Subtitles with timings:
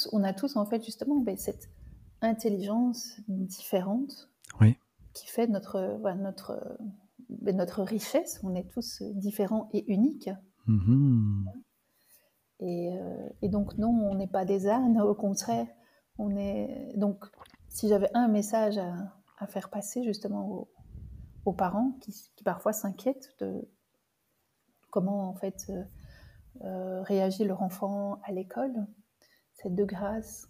[0.00, 1.70] tous, on a tous en fait justement ben, cette
[2.20, 4.30] intelligence différente
[4.60, 4.76] Oui.
[5.14, 6.78] qui fait notre, notre,
[7.28, 8.40] ben, notre richesse.
[8.42, 10.30] On est tous différents et uniques.
[10.66, 11.50] Mhm.
[12.60, 15.66] Et, euh, et donc non, on n'est pas des ânes, au contraire.
[16.18, 17.24] On est donc
[17.68, 18.94] si j'avais un message à,
[19.38, 20.68] à faire passer justement aux,
[21.46, 23.66] aux parents qui, qui parfois s'inquiètent de
[24.90, 25.84] comment en fait euh,
[26.64, 28.86] euh, réagit leur enfant à l'école,
[29.62, 30.48] c'est de grâce,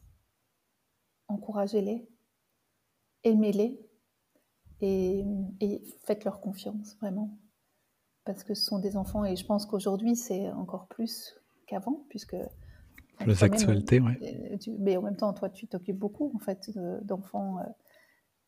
[1.29, 2.09] encouragez-les,
[3.25, 3.81] aimez-les
[4.81, 5.25] et,
[5.61, 7.37] et faites-leur confiance vraiment.
[8.25, 11.35] Parce que ce sont des enfants et je pense qu'aujourd'hui c'est encore plus
[11.67, 12.37] qu'avant puisque
[13.19, 14.13] Plus toi-même, d'actualité, oui.
[14.23, 17.63] euh, tu- mais en même temps, toi, tu t'occupes beaucoup en fait de- d'enfants, euh,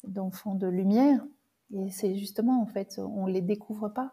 [0.05, 1.25] d'enfants de lumière,
[1.75, 4.13] et c'est justement en fait, on les découvre pas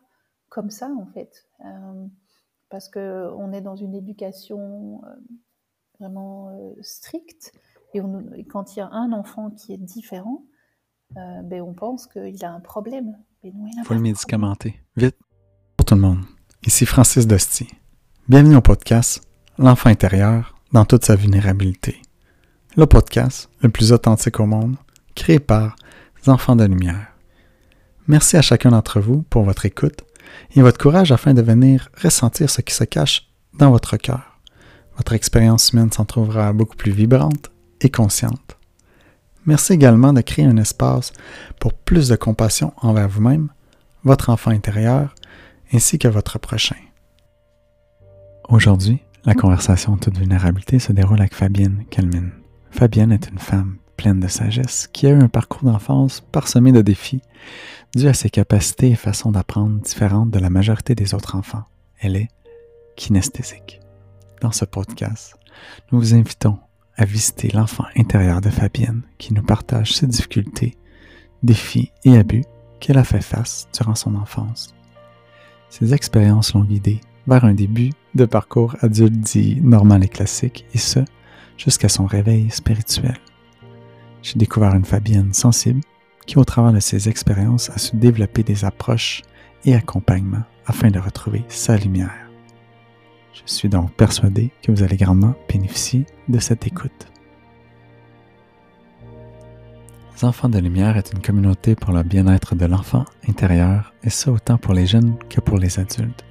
[0.50, 2.08] comme ça en fait, Euh,
[2.70, 5.16] parce que on est dans une éducation euh,
[6.00, 6.82] vraiment euh,
[7.94, 10.44] et, on- et quand il y a un enfant qui est différent,
[11.18, 13.18] euh, ben on pense qu'il a un problème.
[13.44, 14.80] Mais non, il faut le médicamenter.
[14.96, 15.18] Vite.
[15.78, 16.20] Bonjour tout le monde.
[16.66, 17.68] Ici Francis Dosti.
[18.28, 19.24] Bienvenue au podcast
[19.58, 22.02] L'enfant intérieur dans toute sa vulnérabilité.
[22.78, 24.76] Le podcast le plus authentique au monde,
[25.16, 25.76] créé par
[26.22, 27.08] les enfants de lumière.
[28.08, 30.04] Merci à chacun d'entre vous pour votre écoute
[30.56, 34.29] et votre courage afin de venir ressentir ce qui se cache dans votre cœur.
[35.00, 38.58] Votre expérience humaine s'en trouvera beaucoup plus vibrante et consciente.
[39.46, 41.14] Merci également de créer un espace
[41.58, 43.48] pour plus de compassion envers vous-même,
[44.04, 45.16] votre enfant intérieur,
[45.74, 46.76] ainsi que votre prochain.
[48.50, 52.32] Aujourd'hui, la conversation toute vulnérabilité se déroule avec Fabienne Calmine.
[52.70, 56.82] Fabienne est une femme pleine de sagesse qui a eu un parcours d'enfance parsemé de
[56.82, 57.22] défis
[57.96, 61.64] dû à ses capacités et façons d'apprendre différentes de la majorité des autres enfants.
[62.02, 62.28] Elle est
[62.98, 63.80] kinesthésique.
[64.42, 65.36] Dans ce podcast,
[65.92, 66.60] nous vous invitons
[66.96, 70.78] à visiter l'enfant intérieur de Fabienne qui nous partage ses difficultés,
[71.44, 72.46] défis et abus
[72.80, 74.74] qu'elle a fait face durant son enfance.
[75.70, 80.78] Ces expériences l'ont guidée vers un début de parcours adulte dit normal et classique, et
[80.78, 81.00] ce,
[81.58, 83.18] jusqu'à son réveil spirituel.
[84.22, 85.82] J'ai découvert une Fabienne sensible
[86.26, 89.22] qui, au travers de ses expériences, a su développer des approches
[89.66, 92.29] et accompagnements afin de retrouver sa lumière.
[93.34, 97.08] Je suis donc persuadé que vous allez grandement bénéficier de cette écoute.
[100.16, 104.32] Les Enfants de Lumière est une communauté pour le bien-être de l'enfant intérieur, et ça
[104.32, 106.26] autant pour les jeunes que pour les adultes.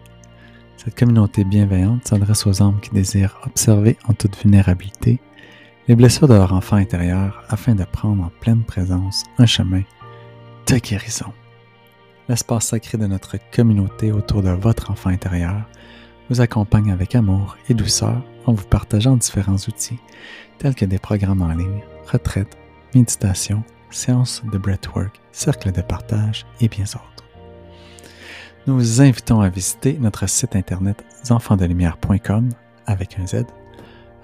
[0.77, 5.21] Cette communauté bienveillante s'adresse aux âmes qui désirent observer en toute vulnérabilité
[5.89, 9.83] les blessures de leur enfant intérieur afin de prendre en pleine présence un chemin
[10.67, 11.33] de guérison.
[12.29, 15.63] L'espace sacré de notre communauté autour de votre enfant intérieur
[16.29, 19.99] vous accompagne avec amour et douceur en vous partageant différents outils
[20.59, 22.57] tels que des programmes en ligne, retraites,
[22.95, 27.25] méditation, séances de breathwork, cercles de partage et bien d'autres.
[28.67, 32.51] Nous vous invitons à visiter notre site internet enfantsdelumière.com
[32.87, 33.45] avec un Z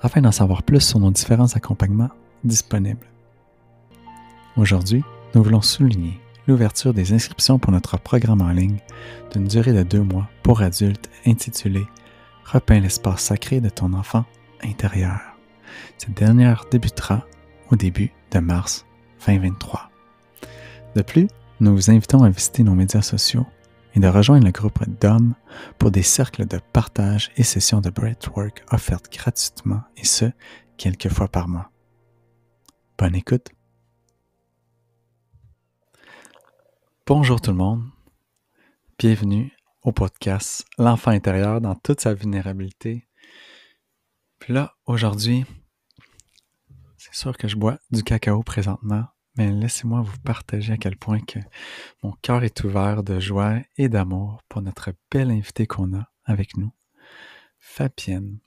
[0.02, 2.10] afin d'en savoir plus sur nos différents accompagnements
[2.44, 3.06] disponibles.
[4.56, 5.02] Aujourd'hui,
[5.34, 8.78] nous voulons souligner l'ouverture des inscriptions pour notre programme en ligne
[9.32, 11.86] d'une durée de deux mois pour adultes intitulé
[12.44, 14.24] Repeins l'espace sacré de ton enfant
[14.62, 15.20] intérieur.
[15.96, 17.24] Cette dernière débutera
[17.70, 18.84] au début de mars
[19.26, 19.90] 2023.
[20.94, 21.28] De plus,
[21.60, 23.46] nous vous invitons à visiter nos médias sociaux
[23.94, 25.34] et de rejoindre le groupe d'hommes
[25.78, 30.26] pour des cercles de partage et sessions de breathwork offertes gratuitement et ce,
[30.76, 31.70] quelques fois par mois.
[32.98, 33.48] Bonne écoute!
[37.06, 37.84] Bonjour tout le monde,
[38.98, 43.06] bienvenue au podcast L'enfant intérieur dans toute sa vulnérabilité.
[44.38, 45.44] Puis là, aujourd'hui,
[46.96, 49.04] c'est sûr que je bois du cacao présentement,
[49.36, 51.40] mais laissez-moi vous partager à quel point que
[52.02, 56.56] mon cœur est ouvert de joie et d'amour pour notre belle invitée qu'on a avec
[56.56, 56.72] nous,
[57.58, 58.38] Fabienne,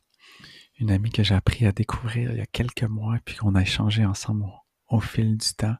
[0.79, 3.61] une amie que j'ai appris à découvrir il y a quelques mois, puis qu'on a
[3.61, 5.75] échangé ensemble au, au fil du temps.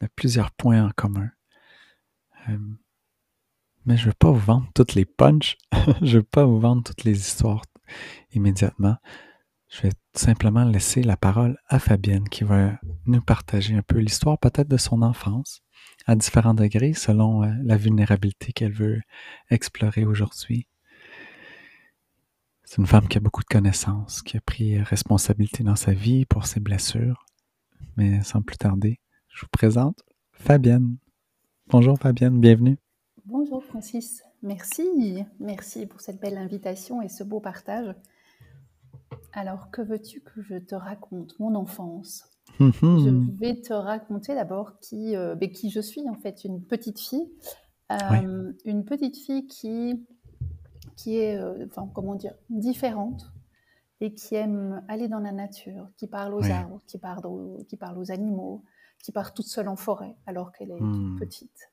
[0.00, 1.30] On a plusieurs points en commun.
[2.48, 2.58] Euh,
[3.84, 5.56] mais je ne veux pas vous vendre toutes les punchs,
[6.02, 7.62] je ne veux pas vous vendre toutes les histoires
[8.32, 8.96] immédiatement.
[9.68, 14.38] Je vais simplement laisser la parole à Fabienne qui va nous partager un peu l'histoire
[14.38, 15.62] peut-être de son enfance
[16.06, 19.00] à différents degrés selon euh, la vulnérabilité qu'elle veut
[19.50, 20.66] explorer aujourd'hui.
[22.64, 26.24] C'est une femme qui a beaucoup de connaissances, qui a pris responsabilité dans sa vie
[26.24, 27.26] pour ses blessures.
[27.96, 30.02] Mais sans plus tarder, je vous présente
[30.32, 30.96] Fabienne.
[31.68, 32.76] Bonjour Fabienne, bienvenue.
[33.24, 37.94] Bonjour Francis, merci, merci pour cette belle invitation et ce beau partage.
[39.32, 41.38] Alors, que veux-tu que je te raconte?
[41.38, 42.24] Mon enfance.
[42.60, 43.36] Hum, Je hum.
[43.40, 47.30] vais te raconter d'abord qui, euh, ben, qui je suis, en fait, une petite fille.
[47.90, 48.26] Oui.
[48.26, 50.04] Euh, une petite fille qui,
[50.96, 53.32] qui est, euh, enfin, comment dire, différente
[54.00, 56.50] et qui aime aller dans la nature, qui parle aux Oui.
[56.50, 58.64] arbres, qui parle aux, qui parle aux animaux,
[59.02, 61.16] qui part toute seule en forêt alors qu'elle est Hmm.
[61.16, 61.70] toute petite,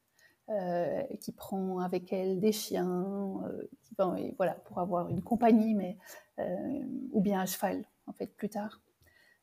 [0.50, 5.22] euh, qui prend avec elle des chiens, euh, qui- ben, et voilà, pour avoir une
[5.22, 5.98] compagnie, mais,
[6.40, 6.82] euh,
[7.12, 8.82] ou bien à cheval, en fait, plus tard.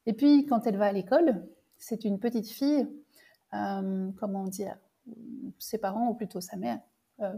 [0.06, 1.47] Et puis, quand elle va à l'école,
[1.77, 2.87] c'est une petite fille,
[3.50, 4.77] comment dire,
[5.59, 6.81] ses parents, ou plutôt sa mère,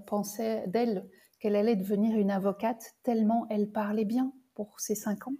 [0.07, 1.09] pensaient d'elle
[1.39, 5.35] qu'elle allait devenir une avocate tellement elle parlait bien pour ses cinq ans.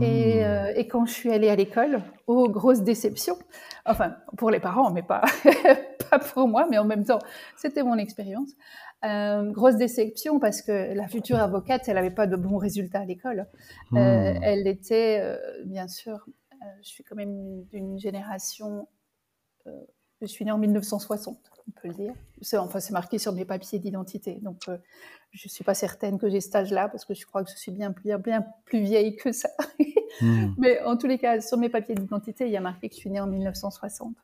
[0.00, 0.44] Et, Hmm.
[0.44, 3.36] euh, et quand je suis allée à l'école, oh, grosse déception.
[3.84, 5.22] Enfin, pour les parents, mais pas,
[6.10, 7.18] pas pour moi, mais en même temps,
[7.56, 8.50] c'était mon expérience.
[9.04, 13.04] Euh, grosse déception parce que la future avocate, elle n'avait pas de bons résultats à
[13.04, 13.46] l'école.
[13.96, 14.38] Euh, Hmm.
[14.42, 18.88] elle était, euh, bien sûr, euh, je suis quand même d'une génération,
[19.66, 19.70] euh,
[20.20, 22.14] je suis née en 1960, on peut le dire.
[22.40, 24.34] C'est, enfin, c'est marqué sur mes papiers d'identité.
[24.42, 24.78] Donc, euh,
[25.32, 27.56] je ne suis pas certaine que j'ai cet âge-là parce que je crois que je
[27.56, 29.50] suis bien, bien, bien plus vieille que ça.
[30.22, 30.54] Hmm.
[30.56, 32.98] Mais en tous les cas, sur mes papiers d'identité, il y a marqué que je
[33.00, 34.16] suis née en 1960.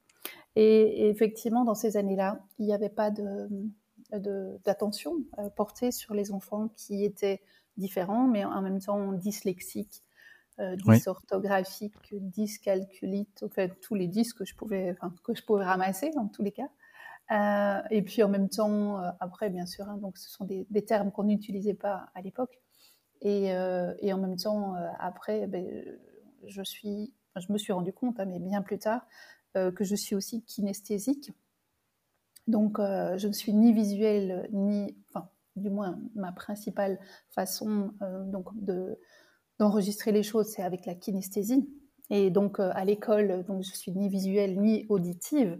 [0.57, 3.49] Et, et effectivement, dans ces années-là, il n'y avait pas de,
[4.13, 7.43] de- d'attention euh, portée sur les enfants qui étaient
[7.77, 10.03] différents, mais en même temps dyslexiques,
[10.59, 16.11] euh, dysorthographiques, dyscalculites, enfin tous les dys que je pouvais, enfin, que je pouvais ramasser
[16.17, 16.69] en tous les cas.
[17.31, 20.67] Euh, et puis en même temps, euh, après bien sûr, hein, donc ce sont des,
[20.85, 22.61] termes qu'on n'utilisait pas à l'époque.
[23.23, 25.67] Et, euh, et en même temps, après, ben,
[26.47, 29.07] je, suis, je me suis rendu compte, hein, mais bien plus tard,
[29.55, 31.33] que je suis aussi kinesthésique.
[32.49, 36.99] Donc, je ne suis ni visuelle, ni, enfin, du moins, ma principale
[37.31, 37.95] façon
[38.27, 38.99] donc de,
[39.61, 41.67] d'enregistrer les choses, c'est avec la kinesthésie.
[42.11, 45.59] Et donc, euh, à l'école, donc, je suis ni visuelle ni auditive.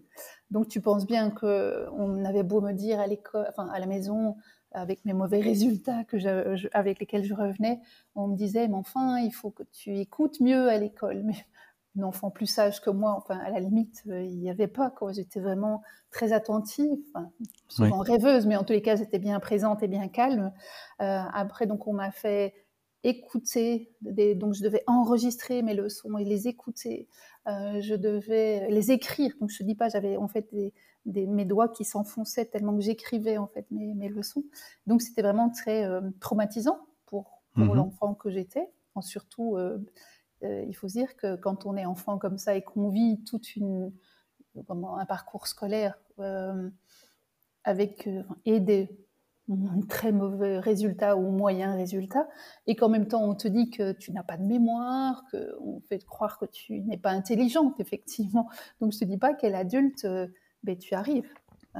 [0.51, 4.37] Donc, tu penses bien qu'on avait beau me dire à l'école, enfin, à la maison,
[4.75, 7.81] avec mes mauvais résultats que je, je, avec lesquels je revenais,
[8.15, 11.23] on me disait, mais enfin, il faut que tu écoutes mieux à l'école.
[11.25, 11.35] Mais
[11.99, 14.91] un enfant plus sage que moi, enfin, à la limite, euh, il n'y avait pas,
[14.91, 15.13] quoi.
[15.13, 17.31] J'étais vraiment très attentive, enfin,
[17.69, 18.11] souvent oui.
[18.13, 20.53] rêveuse, mais en tous les cas, j'étais bien présente et bien calme.
[21.01, 22.53] Euh, après, donc, on m'a fait
[23.05, 27.07] écouter, des, donc je devais enregistrer mes leçons et les écouter.
[27.47, 29.35] Euh, je devais les écrire.
[29.41, 30.73] Donc je ne dis pas, j'avais en fait des,
[31.05, 34.45] des, mes doigts qui s'enfonçaient tellement que j'écrivais en fait mes, mes, leçons.
[34.87, 37.75] Donc c'était vraiment très euh, traumatisant pour, pour mmh.
[37.75, 38.69] l'enfant que j'étais.
[39.01, 39.79] Surtout, euh,
[40.41, 43.57] il faut se dire que quand on est enfant comme ça et qu'on vit toute
[43.57, 43.93] une
[44.69, 45.99] un parcours scolaire
[47.65, 48.09] avec
[48.45, 48.89] et des
[49.89, 52.27] très mauvais résultats ou moyens résultats,
[52.67, 56.05] et qu'en même temps on te dit que tu n'as pas de mémoire, qu'on fait
[56.05, 58.49] croire que tu n'es pas intelligente, effectivement.
[58.81, 60.29] Donc je ne te dis pas quel adulte euh,
[60.63, 61.29] ben, tu arrives.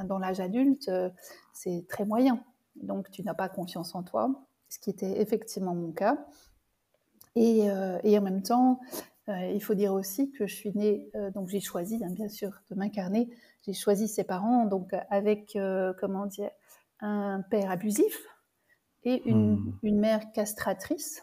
[0.07, 1.09] Dans l'âge adulte, euh,
[1.53, 2.45] c'est très moyen.
[2.77, 4.29] Donc tu n'as pas confiance en toi,
[4.69, 6.27] ce qui était effectivement mon cas.
[7.37, 8.81] Et, euh, et en même temps,
[9.27, 12.75] il faut dire aussi que je suis née, donc j'ai choisi, hein, bien sûr, de
[12.75, 13.31] m'incarner,
[13.63, 15.57] j'ai choisi ses parents, donc avec,
[15.99, 16.51] comment dire,
[17.01, 18.19] un père abusif
[19.05, 19.79] et une, mmh.
[19.83, 21.23] une, mère castratrice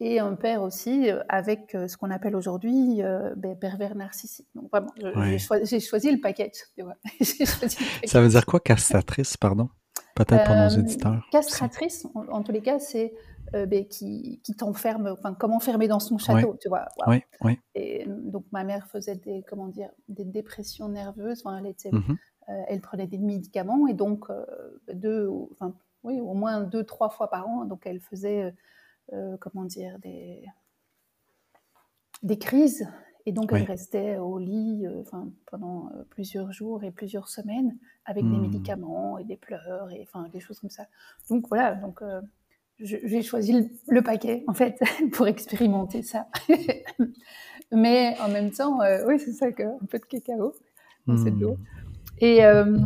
[0.00, 4.48] et un père aussi avec ce qu'on appelle aujourd'hui euh, ben, pervers narcissique.
[4.54, 5.32] Donc vraiment, oui.
[5.32, 6.52] j'ai choisi, choisi, le package.
[6.76, 6.94] Tu vois.
[7.20, 8.10] choisi le package.
[8.10, 9.68] Ça veut dire quoi castratrice, pardon?
[10.14, 11.12] Peut-être pour nos auditeurs.
[11.12, 13.14] Euh, Castratrice, en, en, tous les cas, c'est
[13.54, 16.58] euh, ben, qui, qui t'enferme, enfin, comme enfermé dans son château, oui.
[16.60, 16.86] tu vois.
[16.98, 17.12] Wow.
[17.12, 17.58] Oui, oui.
[17.74, 21.42] Et donc ma mère faisait des, comment dire, des dépressions nerveuses.
[21.44, 21.96] Enfin, elle était, mmh.
[22.10, 22.14] euh,
[22.68, 24.44] elle prenait des médicaments et donc euh,
[24.92, 27.64] deux, enfin, oui, au moins deux, trois fois par an.
[27.64, 28.54] Donc elle faisait,
[29.12, 30.44] euh, comment dire, des,
[32.22, 32.88] des crises.
[33.28, 33.60] Et donc oui.
[33.60, 37.76] elle restait au lit enfin, pendant euh, plusieurs jours et plusieurs semaines
[38.06, 38.32] avec mmh.
[38.32, 40.86] des médicaments et des pleurs et enfin des choses comme ça.
[41.28, 42.22] Donc voilà, donc euh,
[42.78, 44.80] j'ai choisi le, paquet en fait
[45.12, 46.28] pour expérimenter ça.
[47.70, 50.54] Mais en même temps, euh, oui c'est ça, que, un peu de cacao
[51.06, 51.24] dans mmh.
[51.24, 51.58] cette eau.
[52.20, 52.78] Et, euh,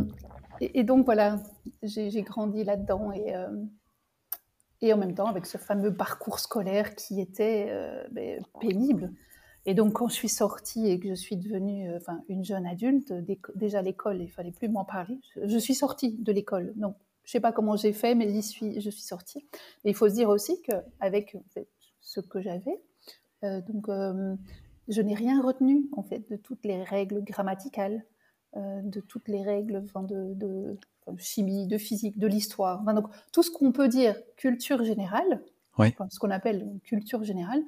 [0.61, 1.41] et, donc voilà,
[1.81, 3.47] j'ai grandi là-dedans et, euh,
[4.81, 9.11] et en même temps avec ce fameux parcours scolaire qui était euh, ben, pénible.
[9.65, 13.13] Et donc quand je suis sortie et que je suis devenue euh, une jeune adulte,
[13.55, 15.19] déjà l'école, il fallait plus m'en parler.
[15.41, 18.91] Je, suis sortie de l'école, donc je sais pas comment j'ai fait, mais je suis
[18.91, 19.45] sortie.
[19.85, 21.37] Il faut se dire aussi qu'avec
[22.01, 22.81] ce que j'avais,
[23.41, 23.87] donc
[24.89, 28.03] je n'ai rien retenu en fait de toutes les règles grammaticales,
[28.55, 32.81] de toutes les règles enfin, de, de, de, chimie, de physique, de l'histoire.
[32.81, 35.41] Enfin, donc tout ce qu'on peut dire culture générale,
[35.79, 37.63] ce qu'on appelle culture générale,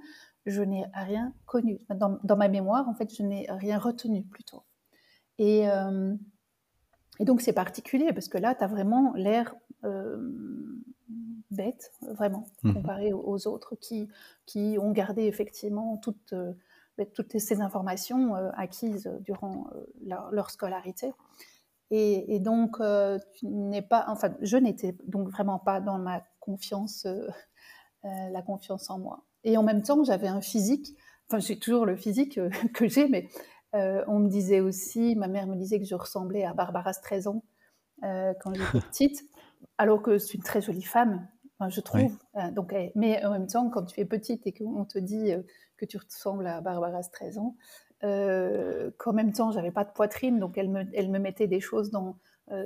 [0.45, 1.79] je n'ai rien connu.
[1.89, 4.63] Dans, ma mémoire, en fait, je n'ai rien retenu plutôt.
[5.39, 6.15] Et, euh,
[7.19, 10.17] et donc, c'est particulier parce que là, tu as vraiment l'air euh,
[11.51, 12.73] bête, vraiment, mmh.
[12.73, 14.07] comparé aux, autres qui,
[14.45, 16.53] qui ont gardé effectivement toutes, euh,
[17.13, 19.67] toutes ces informations acquises durant
[20.01, 21.13] leur, scolarité.
[21.91, 22.77] Et, et donc,
[23.33, 27.07] tu n'es pas, enfin, je n'étais donc vraiment pas dans ma confiance,
[28.03, 29.25] la confiance en moi.
[29.45, 30.97] Et en même temps, j'avais un physique,
[31.29, 33.29] enfin j'ai toujours le physique euh, que j'ai, mais
[33.75, 37.43] euh, on me disait aussi, ma mère me disait que je ressemblais à Barbara Streisand
[38.03, 39.23] euh, quand j'étais petite,
[39.77, 41.27] alors que c'est une très jolie femme,
[41.69, 42.17] je trouve.
[42.51, 45.31] donc, mais en même temps, quand tu es petite et qu'on te dit
[45.77, 47.55] que tu ressembles à Barbara Streisand,
[48.01, 51.89] qu'en même temps, j'avais pas de poitrine, donc elle me, elle me mettait des choses
[51.89, 52.17] dans,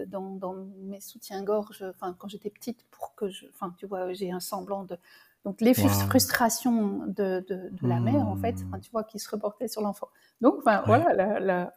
[0.08, 4.32] dans, dans, mes soutiens-gorge, enfin quand j'étais petite, pour que je, enfin tu vois, j'ai
[4.32, 4.98] un semblant de,
[5.46, 9.82] donc les frustrations de, de, la mère, en fait, tu vois, qui se reportaient sur
[9.82, 10.10] l'enfant.
[10.42, 11.74] Donc, enfin, voilà, la, la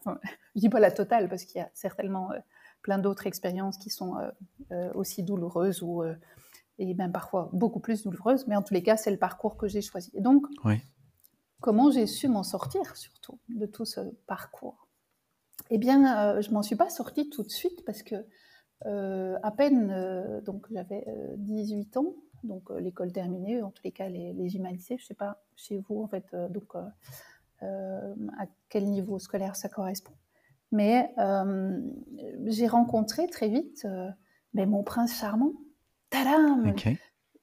[0.55, 2.39] je dis pas la totale, parce qu'il y a certainement euh,
[2.83, 4.31] plein d'autres expériences qui sont euh,
[4.73, 6.03] euh, aussi douloureuses ou,
[6.79, 9.69] et même parfois beaucoup plus douloureuses, mais en tous les cas, c'est le parcours que
[9.69, 10.11] j'ai choisi.
[10.15, 10.45] Et donc,
[11.63, 14.89] comment j'ai su m'en sortir, surtout, de tout ce parcours
[15.71, 18.17] Eh bien, je m'en suis pas sortie tout de suite, parce que
[18.85, 21.07] à peine, donc j'avais
[21.39, 22.15] 18 ans,
[22.45, 25.79] donc euh, l'école terminée, en tous les cas les, humanités, je ne sais pas chez
[25.89, 30.15] vous en fait, euh, donc euh, à quel niveau scolaire ça correspond.
[30.73, 31.15] Mais
[32.47, 33.87] j'ai rencontré très vite
[34.55, 35.53] ben, mon prince charmant,
[36.09, 36.75] tadam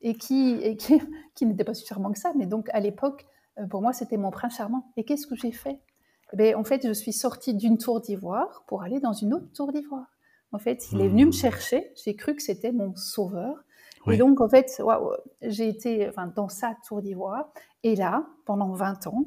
[0.01, 0.99] Et qui, et qui,
[1.35, 3.27] qui n'était pas si charmant que ça, mais donc à l'époque,
[3.69, 4.91] pour moi, c'était mon prince charmant.
[4.97, 5.79] Et qu'est-ce que j'ai fait?
[6.33, 9.51] Eh ben, En fait, je suis sortie d'une tour d'ivoire pour aller dans une autre
[9.53, 10.07] tour d'ivoire.
[10.51, 11.33] En fait, il est venu me hmm.
[11.33, 13.63] chercher, j'ai cru que c'était mon sauveur,
[14.07, 14.81] et donc, en fait,
[15.41, 17.51] j'ai été enfin, dans sa tour d'ivoire.
[17.83, 19.25] Et là, pendant 20 ans,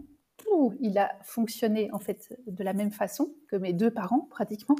[0.80, 4.76] il a fonctionné en fait de la même façon que mes deux parents pratiquement.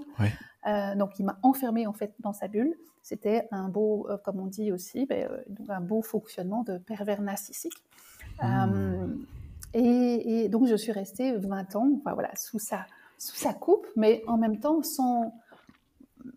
[0.67, 2.75] Euh, donc il m'a enfermé en fait dans sa bulle.
[3.03, 7.21] C'était un beau, euh, comme on dit aussi, ben, euh, un beau fonctionnement de pervers
[7.21, 7.83] narcissique.
[8.41, 9.25] Hmm.
[9.75, 12.87] Et, et, donc je suis restée 20 ans, enfin, voilà, sous sa
[13.19, 15.33] sous sa coupe, mais en même temps sans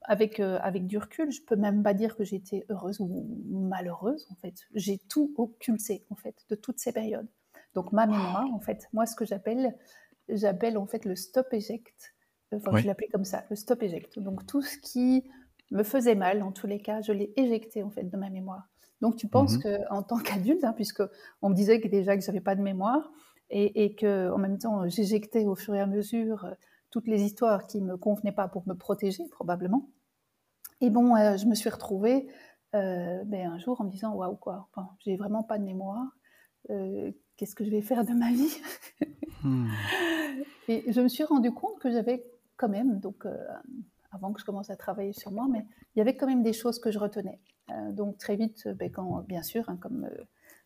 [0.04, 4.28] avec, euh, avec du recul, je peux même pas dire que j'étais heureuse ou malheureuse,
[4.32, 4.54] en fait.
[4.74, 7.28] J'ai tout occulté, en fait, de toutes ces périodes.
[7.74, 9.76] Donc, ma mémoire, en fait, moi, ce que j'appelle,
[10.30, 12.16] j'appelle, en fait, le stop-éject.
[12.52, 14.20] Enfin, je l'appelais comme ça, le stop-éject.
[14.20, 15.30] Donc, tout ce qui
[15.72, 18.70] me faisait mal, en tous les cas, je l'ai éjecté, en fait, de ma mémoire.
[19.02, 19.78] Donc, tu penses qu'en mhm.
[19.78, 21.04] que, en tant qu'adulte, hein, puisque
[21.42, 23.12] on me disait que déjà que j'avais pas de mémoire,
[23.50, 26.48] et, et que, en même temps, j'éjectais au fur et à mesure
[26.96, 29.90] toutes les histoires qui me convenaient pas pour me protéger probablement.
[30.80, 32.28] Et bon, euh, je me suis retrouvée
[32.74, 36.08] euh, ben, un jour en me disant waouh quoi, enfin, j'ai vraiment pas de mémoire.
[36.70, 38.62] Euh, qu'est-ce que je vais faire de ma vie?
[39.44, 39.68] Hmm.
[40.70, 42.26] Et je me suis rendu compte que j'avais
[42.56, 43.28] quand même, donc
[44.12, 46.54] avant que je commence à travailler sur moi, mais il y avait quand même des
[46.54, 47.40] choses que je retenais.
[47.92, 50.10] donc très vite, ben, quand, bien sûr, hein, comme,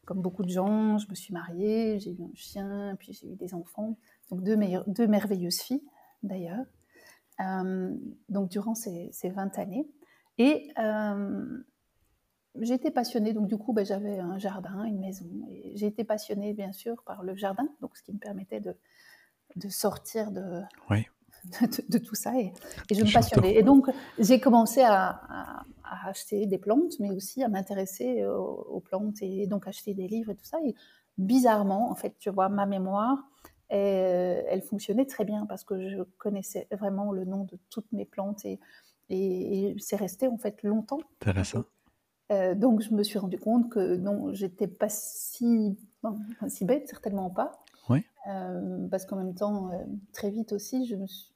[0.10, 3.36] comme beaucoup de gens, je me suis mariée, j'ai eu un chien, puis j'ai eu
[3.36, 3.96] des enfants,
[4.32, 5.84] donc deux, deux merveilleuses filles
[6.24, 6.66] d'ailleurs.
[7.42, 7.96] Euh,
[8.28, 9.88] donc durant ces, ces, 20 années.
[10.39, 11.62] Et euh,
[12.60, 16.54] été passionnée, donc du coup ben, j'avais un jardin, une maison, et j'ai été passionnée
[16.56, 18.75] bien sûr par le jardin, donc ce qui me permettait de,
[19.58, 20.63] de sortir de,
[21.88, 22.51] de, tout ça, et,
[22.89, 23.54] je me passionnais.
[23.54, 23.86] Et donc
[24.18, 25.22] j'ai commencé à,
[26.08, 30.31] acheter des plantes, mais aussi à m'intéresser aux, aux, plantes, et donc acheter des livres
[30.31, 30.58] et tout ça.
[30.65, 30.75] Et
[31.17, 33.29] bizarrement, en fait, tu vois, ma mémoire
[33.72, 38.05] euh, elle fonctionnait très bien parce que je connaissais vraiment le nom de toutes mes
[38.05, 38.60] plantes et,
[39.10, 41.00] et, c'est resté en fait longtemps.
[41.22, 41.65] Intéressant.
[42.31, 45.77] Euh, donc je me suis rendu compte que non, j'étais pas si,
[46.48, 47.63] si bête, certainement pas.
[47.89, 48.03] Oui.
[48.27, 49.69] Euh, parce qu'en même temps,
[50.13, 51.34] très vite aussi, je me suis,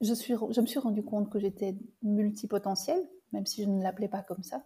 [0.00, 3.02] je suis, je me suis rendu compte que j'étais multipotentielle,
[3.36, 4.62] même si je ne l'appelais pas comme ça.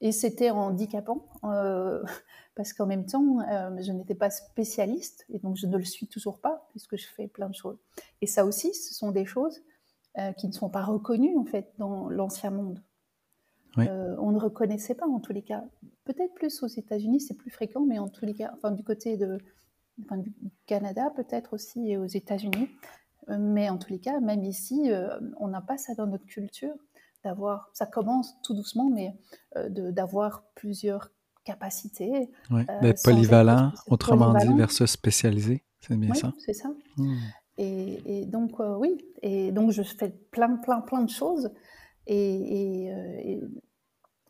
[0.00, 2.04] Et c'était handicapant euh,
[2.54, 6.06] parce qu'en même temps, euh, je n'étais pas spécialiste et donc je ne le suis
[6.06, 7.78] toujours pas puisque je fais plein de choses.
[8.22, 9.60] Et ça aussi, ce sont des choses
[10.18, 12.80] euh, qui ne sont pas reconnues en fait dans l'ancien monde.
[13.76, 15.64] on ne reconnaissait pas en tous les cas.
[16.04, 19.16] Peut-être plus aux États-Unis, c'est plus fréquent, mais en tous les cas, enfin du côté
[19.16, 19.38] de,
[19.98, 20.32] du
[20.66, 22.68] Canada peut-être aussi et aux États-Unis.
[23.28, 24.90] Mais en tous les cas, même ici,
[25.38, 26.74] on n'a pas ça dans notre culture
[27.24, 29.16] d'avoir, ça commence tout doucement, mais
[29.56, 31.10] euh, d'avoir plusieurs
[31.44, 32.30] capacités.
[32.50, 36.32] Oui, euh, polyvalent, autrement dit, versus spécialisé, c'est bien oui, ça?
[36.38, 36.70] c'est ça.
[36.96, 37.16] Hmm.
[37.56, 41.50] Et, et, donc, euh, oui, et donc je fais plein, plein, plein de choses
[42.06, 43.40] et, et,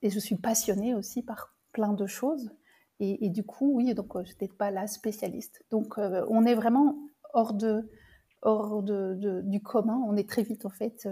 [0.02, 2.50] et, je suis passionnée aussi par plein de choses.
[3.00, 5.62] Et, du coup, oui, donc je n'étais pas la spécialiste.
[5.70, 6.98] Donc on est vraiment
[7.32, 7.88] hors de,
[8.42, 10.02] hors de, du commun.
[10.08, 11.08] On est très vite en fait,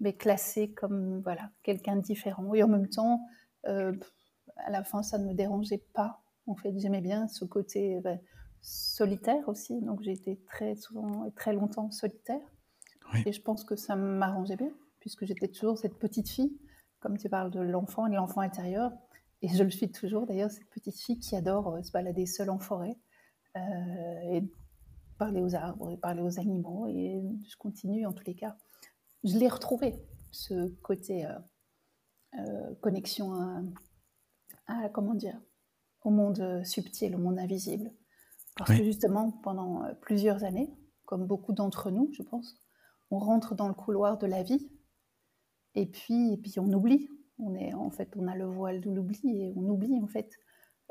[0.00, 2.54] mais classé comme voilà quelqu'un de différent.
[2.54, 3.20] Et en même temps,
[3.64, 6.22] à la fin, ça ne me dérangeait pas.
[6.46, 8.18] En fait, j'aimais bien ce côté ben,
[8.60, 9.80] solitaire aussi.
[9.80, 12.40] Donc j'ai été très souvent et très longtemps solitaire.
[13.26, 16.56] Et je pense que ça m'arrangeait bien, puisque j'étais toujours cette petite fille,
[17.00, 18.92] comme tu parles de l'enfant et l'enfant intérieur.
[19.42, 22.50] Et je le suis toujours d'ailleurs, cette petite fille qui adore euh, se balader seule
[22.50, 22.96] en forêt
[23.56, 23.60] euh,
[24.30, 24.44] et
[25.18, 26.86] parler aux arbres et parler aux animaux.
[26.88, 28.56] Et je continue en tous les cas.
[29.24, 29.94] Je l'ai retrouvé,
[30.30, 33.32] ce côté euh, connexion
[34.66, 35.38] à, comment dire,
[36.02, 37.90] au monde subtil, au monde invisible.
[38.56, 40.70] Parce que justement, pendant plusieurs années,
[41.04, 42.56] comme beaucoup d'entre nous, je pense,
[43.10, 44.70] on rentre dans le couloir de la vie
[45.74, 47.08] et puis, et puis on oublie.
[47.38, 50.30] On est, en fait, on a le voile de l'oubli et on oublie en fait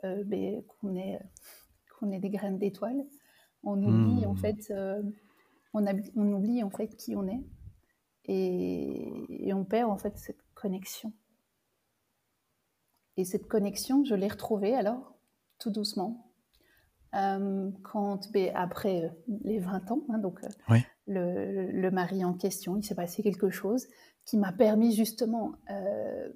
[0.03, 1.19] euh, ben, qu'on est,
[1.98, 3.05] qu'on est des graines d'étoiles.
[3.63, 4.38] On oublie en hmm.
[4.38, 5.01] fait, euh,
[5.74, 7.43] on, on, oublie en fait qui on est
[8.29, 11.12] et, et, on perd en fait cette connexion.
[13.17, 15.15] Et cette connexion, je l'ai retrouvée alors,
[15.57, 16.31] tout doucement,
[17.15, 19.09] euh, quand, ben, après euh,
[19.43, 23.50] les 20 ans, hein, donc euh, le, le, mari en question, il s'est passé quelque
[23.50, 23.88] chose
[24.25, 25.53] qui m'a permis justement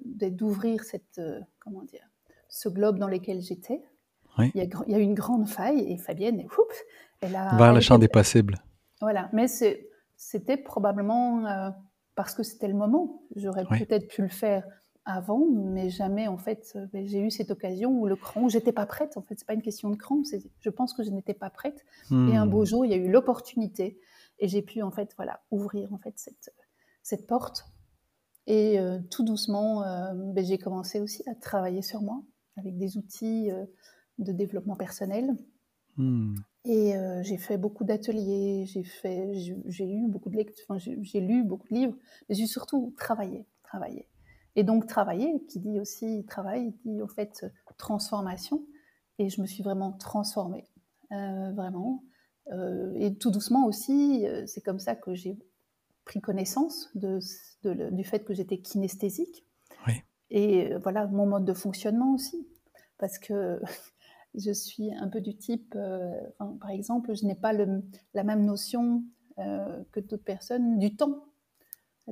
[0.04, 1.20] d'ouvrir cette,
[1.60, 2.10] comment dire,
[2.48, 3.84] ce globe dans lequel j'étais.
[4.38, 6.84] Il, y a, il, y a, une grande faille et Fabienne, oups,
[7.20, 7.56] elle a...
[7.56, 8.08] Vers le champ des.
[9.00, 9.46] Voilà, mais
[10.24, 11.72] c'était probablement
[12.14, 13.22] parce que c'était le moment.
[13.36, 14.64] J'aurais peut-être pu le faire
[15.04, 18.48] avant, mais jamais en fait euh, ben, j'ai eu cette occasion où le cran, où
[18.48, 19.18] j'étais pas prête.
[19.18, 20.22] En fait, c'est pas une question de cran,
[20.60, 21.84] je pense que je n'étais pas prête.
[22.10, 22.66] Et un beau hmm.
[22.66, 24.00] jour, il y a eu l'opportunité
[24.38, 26.54] et j'ai pu en fait voilà ouvrir en fait cette
[27.02, 27.66] cette porte.
[28.46, 32.22] Et euh, tout doucement, euh, ben, j'ai commencé aussi à travailler sur moi
[32.56, 33.50] avec des outils
[34.18, 35.36] de développement personnel.
[35.96, 36.34] Hmm.
[36.66, 41.68] Et j'ai fait beaucoup d'ateliers, j'ai fait, j'ai eu beaucoup de lectures, j'ai lu beaucoup
[41.68, 41.96] de livres,
[42.28, 44.08] mais j'ai surtout travaillé, travaillé.
[44.56, 47.44] Et donc travailler, qui dit aussi travail, dit en fait
[47.76, 48.64] transformation.
[49.18, 50.64] Et je me suis vraiment transformée,
[51.12, 52.04] euh, vraiment.
[52.52, 55.38] Euh, et tout doucement aussi, euh, c'est comme ça que j'ai
[56.04, 57.20] pris connaissance de,
[57.90, 59.46] du fait que j'étais kinesthésique.
[59.86, 59.94] Oui.
[60.30, 62.46] Et voilà mon mode de fonctionnement aussi.
[62.98, 63.60] Parce que
[64.34, 65.76] je suis un peu du type,
[66.38, 67.82] par exemple, je n'ai pas le,
[68.14, 69.02] la même notion
[69.36, 71.24] que d'autres personnes du temps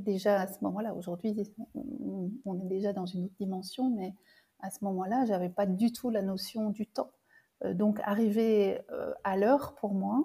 [0.00, 1.35] déjà à ce moment-là, aujourd'hui,
[1.74, 4.14] on est déjà dans une autre dimension, mais
[4.61, 7.11] à ce moment-là, j'avais pas du tout la notion du temps.
[7.64, 10.24] Euh, donc, arriver euh, à l'heure, pour moi,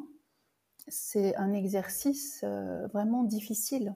[0.87, 3.95] c'est un exercice euh, vraiment difficile.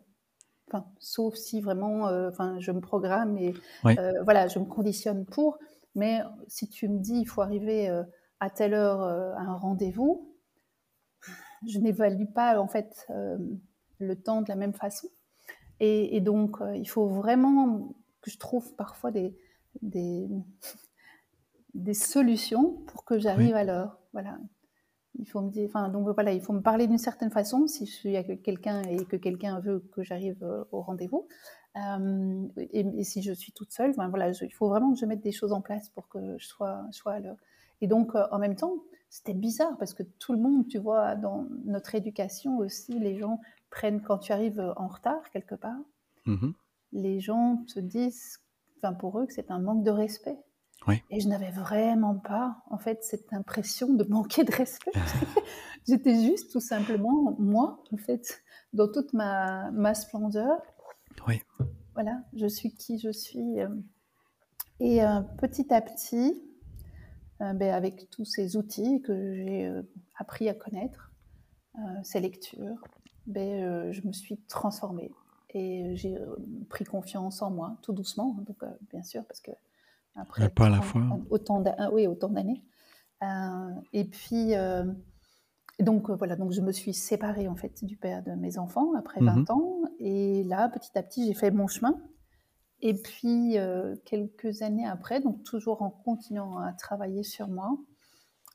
[0.67, 5.59] Enfin, sauf si vraiment, enfin, je me programme et voilà, je me conditionne pour.
[5.95, 7.89] Mais si tu me dis, il faut arriver
[8.39, 10.35] à telle heure à un rendez-vous,
[11.67, 13.07] je n'évalue pas en fait
[14.01, 15.09] le temps de la même façon.
[15.83, 19.35] Et, donc, euh, il faut vraiment que je trouve parfois des,
[19.81, 20.29] des,
[21.73, 23.97] des solutions pour que j'arrive à l'heure.
[24.13, 24.37] Voilà.
[25.17, 27.87] Il faut me dire, enfin, donc voilà, il faut me parler d'une certaine façon si
[27.87, 31.27] je suis avec quelqu'un et que quelqu'un veut que j'arrive euh, au rendez-vous.
[31.77, 35.31] Euh, et, si je suis toute seule, voilà, il faut vraiment que je mette des
[35.31, 37.37] choses en place pour que je sois, sois à l'heure.
[37.81, 38.75] Et donc, en même temps,
[39.09, 43.39] c'était bizarre parce que tout le monde, tu vois, dans notre éducation aussi, les gens
[43.69, 45.79] prennent, quand tu arrives en retard quelque part,
[46.25, 46.51] mmh
[46.93, 48.39] les gens te disent,
[48.77, 50.37] enfin pour eux, que c'est un manque de respect.
[51.11, 54.91] Et je n'avais vraiment pas, en fait, cette impression de manquer de respect.
[55.87, 58.41] J'étais juste tout simplement moi, en fait,
[58.73, 60.59] dans toute ma, ma splendeur.
[61.27, 61.41] Oui.
[61.93, 63.59] Voilà, je suis qui je suis.
[63.59, 63.69] Euh.
[64.79, 66.41] Et euh, petit à petit,
[67.41, 69.71] euh, ben, avec tous ces outils que j'ai
[70.17, 71.11] appris à connaître,
[72.03, 72.83] ces lectures,
[73.27, 75.11] ben, je me suis transformée
[75.53, 76.17] et j'ai
[76.69, 78.57] pris confiance en moi, tout doucement, hein, donc
[78.89, 79.51] bien sûr, parce que
[80.15, 81.01] après pas à la fois.
[81.29, 82.61] autant oui, autant d'années.
[83.93, 84.53] et puis
[85.79, 89.21] donc voilà, donc je me suis séparée en fait du père de mes enfants après
[89.21, 91.99] 20 mmh ans, et là petit à petit j'ai fait mon chemin.
[92.83, 93.57] Et puis
[94.05, 97.77] quelques années après, donc toujours en continuant à travailler sur moi,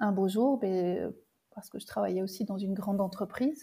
[0.01, 1.13] un beau jour, ben,
[1.55, 3.63] parce que je travaillais aussi dans une grande entreprise,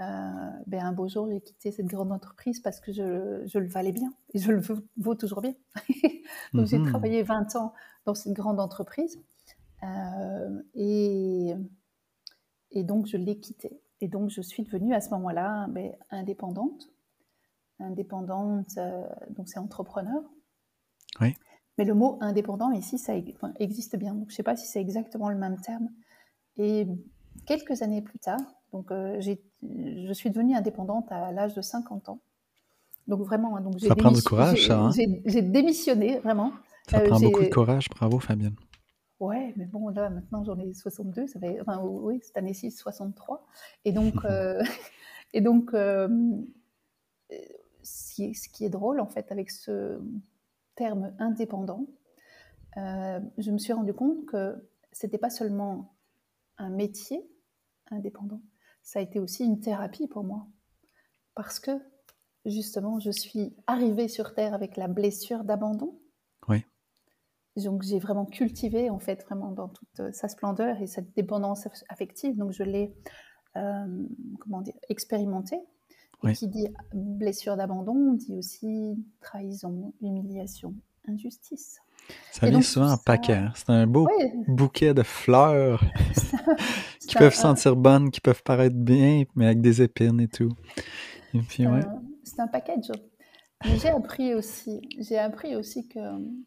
[0.00, 3.68] euh, ben un beau jour, j'ai quitté cette grande entreprise parce que je, je, le
[3.68, 4.60] valais bien et je le
[4.96, 5.54] vaux toujours bien.
[6.52, 6.88] donc, j'ai mhm.
[6.88, 7.72] travaillé 20 ans
[8.04, 9.20] dans cette grande entreprise
[9.84, 11.54] euh, et,
[12.74, 13.80] et donc je l'ai quitté.
[14.00, 16.90] Et donc, je suis devenue à ce moment-là ben, indépendante.
[17.80, 20.22] Indépendante, euh, donc c'est entrepreneur.
[21.20, 21.34] Oui.
[21.78, 23.14] Mais le mot indépendant ici, ça
[23.58, 24.14] existe bien.
[24.14, 25.88] Donc, je ne sais pas si c'est exactement le même terme.
[26.56, 26.86] Et
[27.46, 28.40] quelques années plus tard,
[28.72, 32.20] donc, euh, je suis devenue indépendante à l'âge de 50 ans.
[33.06, 34.80] Donc vraiment, hein, donc ça prend du courage, ça.
[34.80, 34.90] Hein.
[35.24, 36.52] J'ai démissionné, vraiment.
[36.88, 37.88] Ça prend beaucoup de courage.
[37.90, 38.54] Bravo, Fabienne.
[39.24, 41.26] Ouais, mais bon, là, maintenant, j'en ai 62.
[41.26, 43.46] Ça fait, enfin, oui, cette année-ci, 63.
[43.86, 44.62] Et donc, euh,
[45.32, 46.08] et donc euh,
[47.82, 49.98] ce, qui est, drôle, en fait, avec ce
[50.74, 51.86] terme indépendant,
[52.76, 54.56] euh, je me suis rendu compte que
[54.92, 55.96] c'était pas seulement
[56.58, 57.26] un métier
[57.90, 58.42] indépendant,
[58.82, 60.46] ça a été aussi une thérapie pour moi.
[61.34, 61.70] Parce que
[62.44, 65.98] justement, je suis arrivée sur Terre avec la blessure d'abandon.
[67.56, 71.68] Donc j'ai vraiment cultivé, en fait, vraiment dans toute euh, sa splendeur et cette dépendance
[71.88, 72.36] affective.
[72.36, 72.92] Donc je l'ai,
[73.56, 73.86] euh,
[74.40, 75.60] comment dire, expérimentée.
[76.26, 80.74] Et qui dit blessure d'abandon dit aussi trahison, humiliation,
[81.06, 81.80] injustice.
[82.32, 83.34] Ça vient souvent en paquet.
[83.34, 83.52] Hein.
[83.54, 84.08] C'est un beau
[84.48, 85.84] bouquet de fleurs
[87.06, 90.50] qui peuvent sentir bonnes, qui peuvent paraître bien, mais avec des épines et tout.
[91.34, 91.82] Et puis, ouais
[92.24, 92.90] c'est un package.
[93.64, 95.98] J'ai appris aussi, j'ai appris aussi que,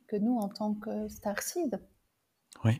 [0.07, 1.79] que nous, en tant que Starseed,
[2.63, 2.79] oui.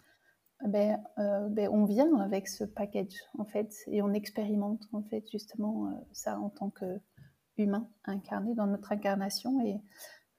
[0.65, 5.25] ben, euh, ben, on vient avec ce package, en fait, et on expérimente, en fait,
[5.31, 9.81] justement, euh, ça en tant qu'humain incarné dans notre incarnation, et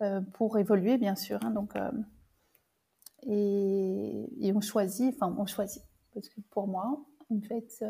[0.03, 1.41] euh, pour évoluer, bien sûr.
[1.43, 1.75] Hein, donc,
[3.25, 5.83] et, et, on choisit, enfin, on choisit,
[6.15, 7.85] parce que pour moi, en fait,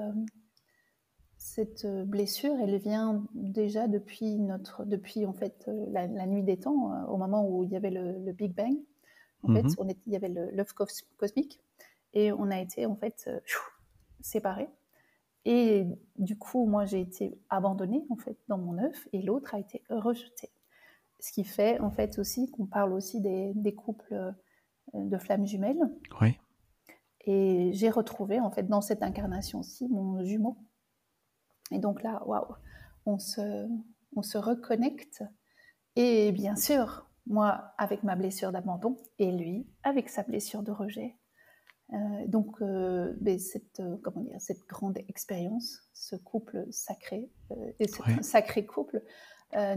[1.38, 6.58] cette euh, blessure, elle vient déjà depuis notre, depuis en fait euh, la, nuit des
[6.58, 8.76] temps, euh, au moment où il y avait le, Big Bang.
[9.44, 9.94] En fait, mhm.
[10.06, 11.60] il y avait l'œuf cosmique
[12.12, 13.30] et on a été en fait
[14.20, 14.68] séparés.
[15.44, 19.60] Et du coup, moi, j'ai été abandonnée en fait dans mon œuf et l'autre a
[19.60, 20.50] été rejeté.
[21.20, 24.34] Ce qui fait en fait aussi qu'on parle aussi des, des couples
[24.92, 25.88] de flammes jumelles.
[26.20, 26.36] Oui.
[27.24, 30.56] Et j'ai retrouvé en fait dans cette incarnation-ci mon jumeau
[31.70, 32.54] et donc là, waouh,
[33.06, 33.66] on se,
[34.16, 35.24] on se reconnecte.
[35.96, 41.16] Et bien sûr, moi avec ma blessure d'abandon et lui avec sa blessure de rejet.
[41.92, 47.30] Euh, donc, euh, ben, cette, euh, comment dire, cette grande expérience, ce couple sacré,
[47.78, 49.02] et ce sacré couple,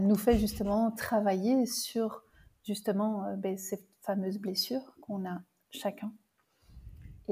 [0.02, 2.22] nous fait justement travailler sur
[2.62, 6.12] justement ben, ces fameuses blessures qu'on a chacun.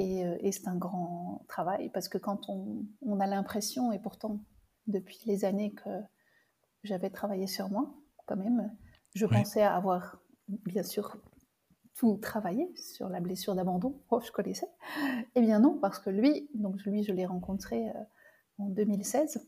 [0.00, 4.40] Et, et c'est un grand travail parce que quand on, on a l'impression, et pourtant
[4.86, 5.90] depuis les années que
[6.82, 7.94] j'avais travaillé sur moi,
[8.26, 8.74] quand même,
[9.14, 11.16] je pensais avoir, bien sûr,
[11.94, 14.00] tout travaillé sur la blessure d'abandon.
[14.10, 14.68] Oh, je connaissais.
[15.34, 18.04] Eh bien non, parce que lui, donc lui, je l'ai rencontré euh,
[18.58, 19.46] en 2016.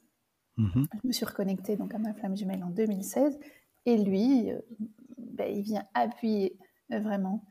[0.58, 0.86] Mm-hmm.
[1.02, 3.38] Je me suis reconnectée donc à ma flamme jumelle en 2016,
[3.86, 4.60] et lui, euh,
[5.16, 6.58] ben, il vient appuyer
[6.90, 7.44] vraiment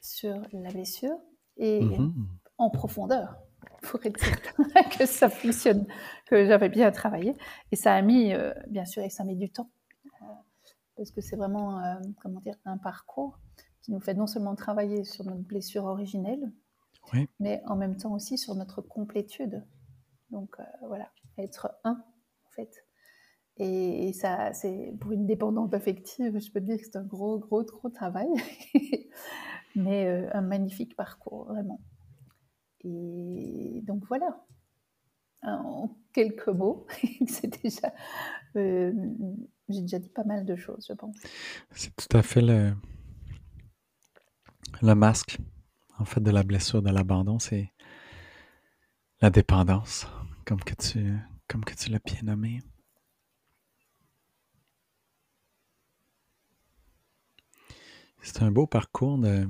[0.00, 1.16] sur la blessure
[1.56, 2.12] et mm-hmm.
[2.58, 3.38] En profondeur
[3.82, 5.86] pour être certain que ça fonctionne,
[6.26, 7.34] que j'avais bien travaillé.
[7.72, 9.70] Et ça a mis, euh, bien sûr, et ça met du temps,
[10.22, 10.26] euh,
[10.96, 13.38] parce que c'est vraiment, euh, comment dire, un parcours
[13.82, 16.52] qui nous fait non seulement travailler sur notre blessure originelle,
[17.40, 19.64] mais en même temps aussi sur notre complétude.
[20.30, 22.84] Donc voilà, être un, en fait.
[23.56, 27.38] Et, ça, c'est pour une dépendante affective, je peux te dire que c'est un gros,
[27.38, 28.28] gros, gros travail,
[29.74, 31.80] mais un magnifique parcours, vraiment.
[32.84, 34.44] Et donc voilà,
[35.42, 36.86] en quelques mots,
[37.26, 37.92] c'est déjà.
[38.56, 38.92] Euh,
[39.68, 41.16] j'ai déjà dit pas mal de choses, je pense.
[41.72, 42.72] C'est tout à fait le,
[44.82, 45.38] le masque,
[45.98, 47.72] en fait, de la blessure, de l'abandon, c'est
[49.20, 50.06] la dépendance,
[50.44, 52.60] comme que tu, comme que tu l'as bien nommé.
[58.22, 59.48] C'est un beau parcours de.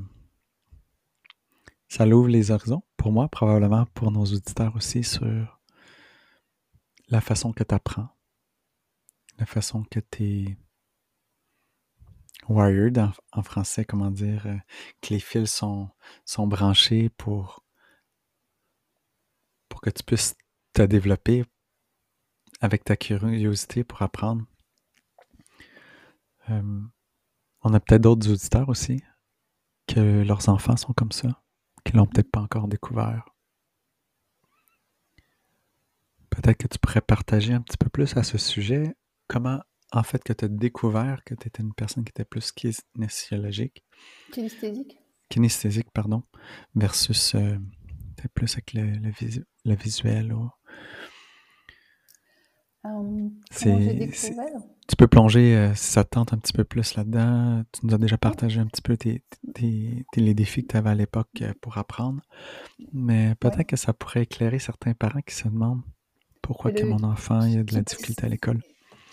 [1.89, 5.59] Ça l'ouvre les horizons pour moi, probablement pour nos auditeurs aussi, sur
[7.09, 8.09] la façon que tu apprends,
[9.39, 10.59] la façon que tu es
[12.49, 14.57] wired en, français, comment dire, euh,
[15.01, 15.89] que les fils sont,
[16.25, 17.65] sont branchés pour,
[19.69, 20.37] pour que tu puisses
[20.75, 21.45] te développer
[22.61, 24.45] avec ta curiosité pour apprendre.
[26.51, 26.83] Euh,
[27.63, 29.03] on a peut-être d'autres auditeurs aussi
[29.87, 31.43] que leurs enfants sont comme ça
[31.89, 33.25] qui l'ont peut-être pas encore découvert.
[36.29, 38.95] Peut-être que tu pourrais partager un petit peu plus à ce sujet.
[39.27, 39.61] Comment,
[39.93, 43.85] en fait, que tu as découvert que tu étais une personne qui était plus kinésiologique.
[44.33, 44.99] Kinesthésique?
[45.31, 46.23] Kinesthésique, pardon.
[46.75, 47.57] Versus euh,
[48.35, 48.93] plus avec le,
[49.65, 50.29] le, visuel.
[50.29, 50.51] comment
[53.95, 57.63] découvert tu peux plonger, euh, si ça te tente, un petit peu plus là-dedans.
[57.73, 59.23] Tu nous as déjà partagé un petit peu tes,
[60.17, 62.23] les défis que tu avais à l'époque euh, pour apprendre.
[62.95, 65.83] Mais peut-être que ça pourrait éclairer certains parents qui se demandent
[66.41, 68.63] pourquoi que mon enfant il a de la difficulté à l'école.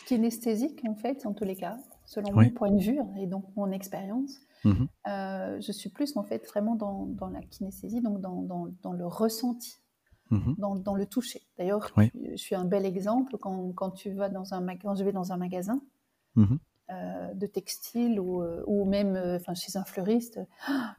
[0.08, 3.72] Kinesthésique, en fait, en tous les cas, selon mon point de vue et donc mon
[3.72, 4.40] expérience.
[4.64, 8.68] Mmh euh, je suis plus, en fait, vraiment dans, dans la kinesthésie, donc dans, dans,
[8.82, 9.78] dans le ressenti.
[10.32, 11.44] Mmh dans, dans, le toucher.
[11.58, 15.12] D'ailleurs, je suis un bel exemple quand, quand, tu vas dans un quand je vais
[15.12, 15.80] dans un magasin
[16.36, 16.56] mmh
[16.92, 20.40] euh, de textile ou, euh, ou même enfin chez un fleuriste,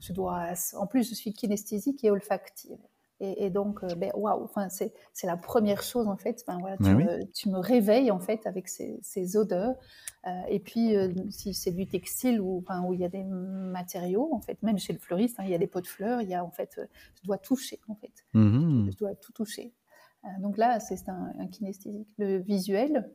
[0.01, 0.49] je dois.
[0.77, 2.79] En plus, je suis kinesthésique et olfactive.
[3.19, 6.45] Et, donc, euh, ben, waouh, enfin, c'est, la première chose en fait.
[6.47, 9.75] Ben, voilà, tu, me, tu, me, réveilles en fait avec ces, ces odeurs.
[10.27, 13.25] Euh, et puis, euh, si c'est du textile ou enfin, où il y a des
[13.25, 16.21] matériaux, en fait, même chez le fleuriste, hein, il y a des pots de fleurs,
[16.21, 16.79] il y a en fait,
[17.15, 18.13] je dois toucher en fait.
[18.35, 19.73] Mmh je dois tout toucher.
[20.41, 22.09] donc là, c'est un, un, kinesthésique.
[22.19, 23.11] Le visuel,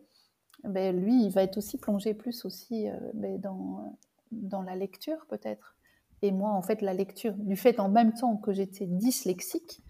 [0.63, 3.99] ben, lui, il va être aussi plongé plus aussi ben, dans,
[4.31, 5.75] dans la lecture peut-être.
[6.23, 9.81] Et moi, en fait, la lecture, du fait en même temps que j'étais dyslexique,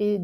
[0.00, 0.18] et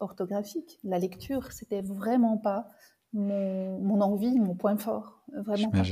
[0.00, 0.80] orthographique.
[0.82, 2.68] La lecture, c'était vraiment pas
[3.12, 5.82] mon, envie, mon point fort, vraiment pas.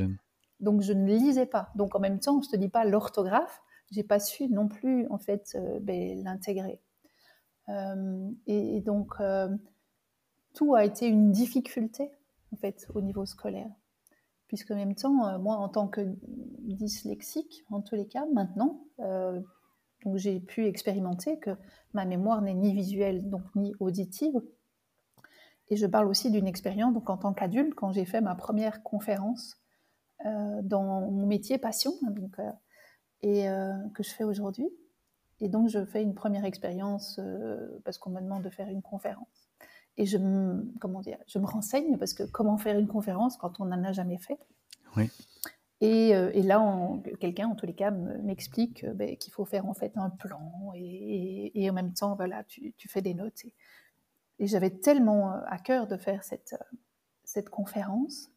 [0.60, 1.70] Donc je ne lisais pas.
[1.76, 3.62] Donc en même temps, je te dis pas l'orthographe,
[3.92, 6.80] j'ai pas su non plus en fait euh, ben, l'intégrer.
[7.68, 9.54] Euh, et, donc euh,
[10.54, 12.10] tout a été une difficulté
[12.52, 13.70] en fait au niveau scolaire,
[14.46, 16.00] puisque en même temps, moi en tant que
[16.60, 18.80] dyslexique, en tous les cas, maintenant
[20.04, 21.50] donc j'ai pu expérimenter que
[21.92, 24.40] ma mémoire n'est ni visuelle donc ni auditive.
[25.70, 28.82] Et je parle aussi d'une expérience donc en tant qu'adulte quand j'ai fait ma première
[28.82, 29.56] conférence
[30.26, 32.50] euh, dans mon métier passion hein, donc, euh,
[33.22, 34.68] et euh, que je fais aujourd'hui.
[35.40, 37.20] Et donc je fais une première expérience
[37.84, 39.48] parce qu'on me demande de faire une conférence.
[39.96, 43.60] Et je me, comment dire, je me renseigne parce que comment faire une conférence quand
[43.60, 44.38] on n'en a jamais fait?
[44.96, 45.10] Oui.
[45.82, 46.60] Euh, et, là,
[47.20, 50.72] quelqu'un, en tous les cas, m'explique euh, ben, qu'il faut faire en fait un plan
[50.74, 53.44] et, en même temps, voilà, tu, fais des notes.
[54.38, 58.30] Et, j'avais tellement euh, à cœur de faire cette, conférence.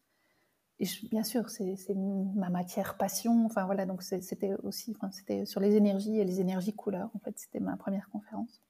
[0.78, 3.44] Et bien sûr, c'est ma matière passion.
[3.46, 7.10] Enfin voilà, donc c'était aussi, enfin, c'était sur les énergies et les énergies couleurs.
[7.14, 8.60] En fait, c'était ma première conférence.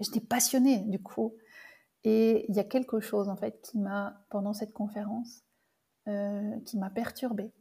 [0.00, 1.34] Et j'étais passionnée du coup.
[2.04, 5.44] Et il y a quelque chose en fait qui m'a, pendant cette conférence,
[6.08, 7.52] euh, qui m'a perturbée.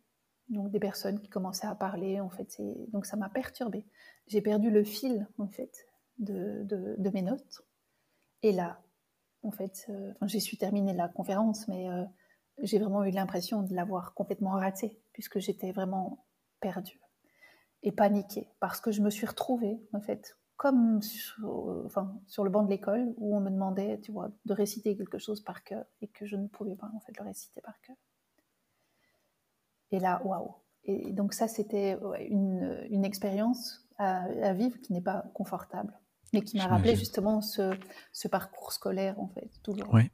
[0.48, 2.62] Donc des personnes qui commençaient à parler, en fait,
[2.94, 3.86] donc ça m'a perturbée.
[4.28, 5.86] J'ai perdu le fil, en fait,
[6.18, 7.62] de, mes notes.
[8.44, 8.80] Et là,
[9.44, 12.06] en fait, euh, j'ai su terminer la conférence, mais euh,
[12.62, 16.26] j'ai vraiment eu l'impression de l'avoir complètement ratée, puisque j'étais vraiment
[16.62, 17.02] perdue
[17.84, 21.90] et paniquée, parce que je me suis retrouvée, en fait, comme sur,
[22.28, 25.42] sur le banc de l'école, où on me demandait, tu vois, de réciter quelque chose
[25.42, 27.98] par cœur, et que je ne pouvais pas, en fait, le réciter par cœur.
[29.92, 30.56] Et là, waouh.
[30.84, 31.98] Et donc ça, c'était
[32.30, 36.00] une, une, expérience à, vivre qui n'est pas confortable,
[36.34, 37.74] mais qui m'a rappelé justement ce,
[38.14, 39.94] ce, parcours scolaire, en fait, toujours.
[39.94, 40.10] Oui.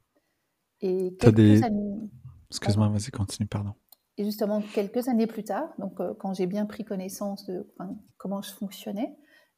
[0.80, 2.10] Et quelques années...
[2.50, 3.74] Excuse-moi, vas-y, continue, pardon.
[4.16, 7.72] Et justement, quelques années plus tard, donc euh, quand j'ai bien pris connaissance de
[8.16, 9.16] comment je fonctionnais,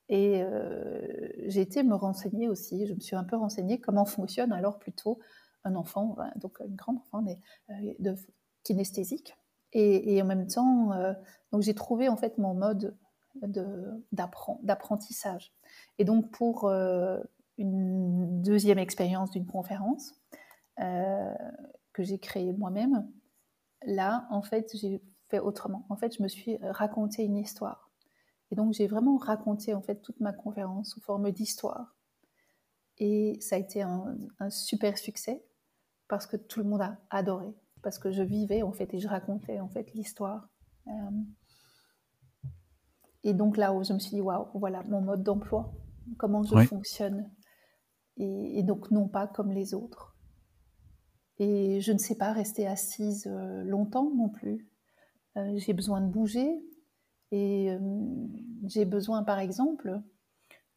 [0.09, 4.53] et euh, j'ai été me renseigner aussi, je me suis un peu renseignée comment fonctionne
[4.53, 5.19] alors plutôt
[5.65, 7.39] un enfant, donc une grande enfant, mais
[7.71, 8.15] euh, de
[8.63, 9.37] kinesthésique.
[9.79, 11.13] Et, en même temps, euh,
[11.53, 12.97] donc j'ai trouvé en fait mon mode
[14.63, 15.53] d'apprentissage.
[15.99, 17.21] Et donc pour euh,
[17.59, 20.15] une deuxième expérience d'une conférence
[20.81, 21.35] euh,
[21.93, 23.07] que j'ai créée moi-même,
[23.83, 25.85] là en fait j'ai fait autrement.
[25.91, 27.91] En fait, je me suis raconté une histoire.
[28.51, 31.95] Et donc j'ai vraiment raconté en fait toute ma conférence sous forme d'histoire.
[32.97, 35.45] Et ça a été un, un super succès
[36.09, 37.55] parce que tout le monde a adoré
[37.87, 40.49] parce que je vivais en fait et je racontais en fait l'histoire.
[40.89, 40.91] Euh,
[43.23, 45.73] et donc là où je me suis dit waouh, voilà mon mode d'emploi,
[46.19, 47.31] comment je fonctionne,
[48.17, 50.17] et, donc non pas comme les autres.
[51.39, 54.69] Et je ne sais pas rester assise euh, longtemps non plus.
[55.37, 56.61] Euh, j'ai besoin de bouger
[57.31, 57.71] et
[58.65, 60.03] j'ai besoin par exemple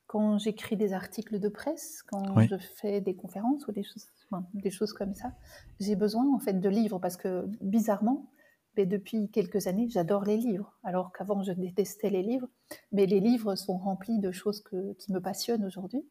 [0.10, 4.08] quand j'écris des articles de presse, quand je fais des conférences ou des choses
[4.56, 5.34] des choses comme ça.
[5.80, 8.32] J'ai besoin en fait de livres parce que bizarrement,
[8.76, 12.48] mais depuis quelques années, j'adore les livres, alors qu'avant je détestais les livres.
[12.92, 16.04] Mais les livres sont remplis de choses qui me passionnent aujourd'hui.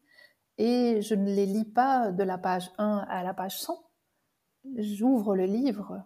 [0.57, 3.77] Et je ne les lis pas de la page 1 à la page 100.
[4.77, 6.05] J'ouvre le livre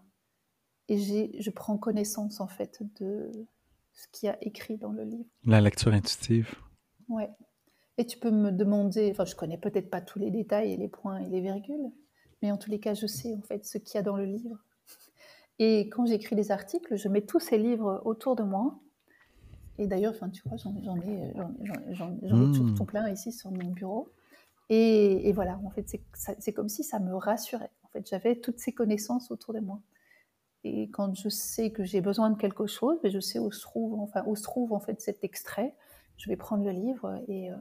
[0.87, 3.29] et je prends connaissance en fait de
[3.93, 5.29] ce qu'il y a écrit dans le livre.
[5.43, 6.55] La lecture intuitive.
[7.07, 7.29] Ouais.
[7.97, 10.87] Et tu peux me demander, enfin je connais peut-être pas tous les détails et les
[10.87, 11.91] points et les virgules,
[12.41, 14.25] mais en tous les cas, je sais en fait ce qu'il y a dans le
[14.25, 14.57] livre.
[15.59, 18.79] Et quand j'écris des articles, je mets tous ces livres autour de moi.
[19.77, 21.33] Et d'ailleurs, enfin, tu vois, j'en ai,
[21.91, 24.09] j'en ai, tout, tout, plein ici sur mon bureau.
[24.69, 27.71] Et, et voilà, en fait, c'est comme si ça me rassurait.
[27.83, 29.79] En fait, j'avais toutes ces connaissances autour de moi.
[30.63, 33.61] Et quand je sais que j'ai besoin de quelque chose, ben, je sais où se
[33.61, 35.75] trouve, enfin, où se trouve en fait cet extrait.
[36.17, 37.55] Je vais prendre le livre et, euh,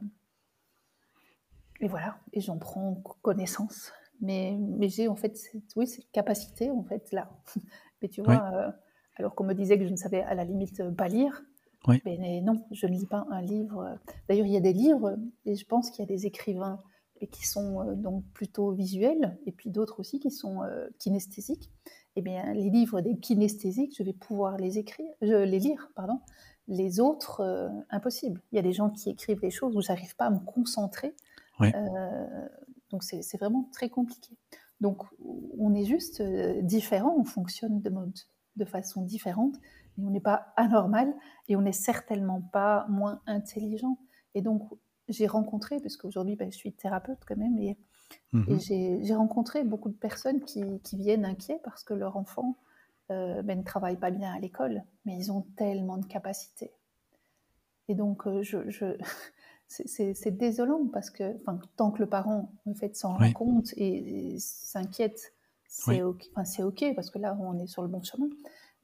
[1.81, 3.91] et voilà, et j'en prends connaissance.
[4.21, 7.29] Mais, mais j'ai en fait, cette, oui, cette capacité en fait là.
[8.01, 8.71] mais tu vois, euh,
[9.15, 11.43] alors qu'on me disait que je ne savais à la limite pas lire,
[11.87, 13.99] mais, mais non, je ne lis pas un livre.
[14.29, 16.81] D'ailleurs, il y a des livres, et je pense qu'il y a des écrivains
[17.19, 20.61] et qui sont euh, donc plutôt visuels, et puis d'autres aussi qui sont
[20.99, 21.69] kinesthésiques
[22.15, 26.19] eh bien, les livres des kinesthésiques, je vais pouvoir les écrire, je, les lire, pardon.
[26.67, 28.41] Les autres, euh, impossible.
[28.51, 31.13] Il y a des gens qui écrivent des choses où j'arrive pas à me concentrer.
[31.61, 32.47] Euh,
[32.89, 34.37] donc c'est vraiment très compliqué.
[34.81, 35.03] Donc
[35.57, 38.17] on est juste euh, différent, on fonctionne de, mode,
[38.55, 39.55] de façon différente,
[39.97, 41.13] mais on n'est pas anormal
[41.47, 43.97] et on n'est certainement pas moins intelligent.
[44.35, 44.63] Et donc
[45.09, 47.77] j'ai rencontré, parce qu'aujourd'hui ben, je suis thérapeute quand même, et
[48.33, 48.59] et mmh
[49.03, 50.63] j'ai rencontré beaucoup de personnes qui,
[50.93, 52.57] viennent inquiets parce que leur enfant
[53.11, 56.71] euh, ben, ne travaille pas bien à l'école, mais ils ont tellement de capacités.
[57.89, 58.97] Et donc, euh, je,
[59.85, 61.35] c'est désolant parce que
[61.75, 65.33] tant que le parent en fait, s'en rend compte et, s'inquiète,
[65.67, 68.29] c'est ok, ok parce que là, on est sur le bon chemin.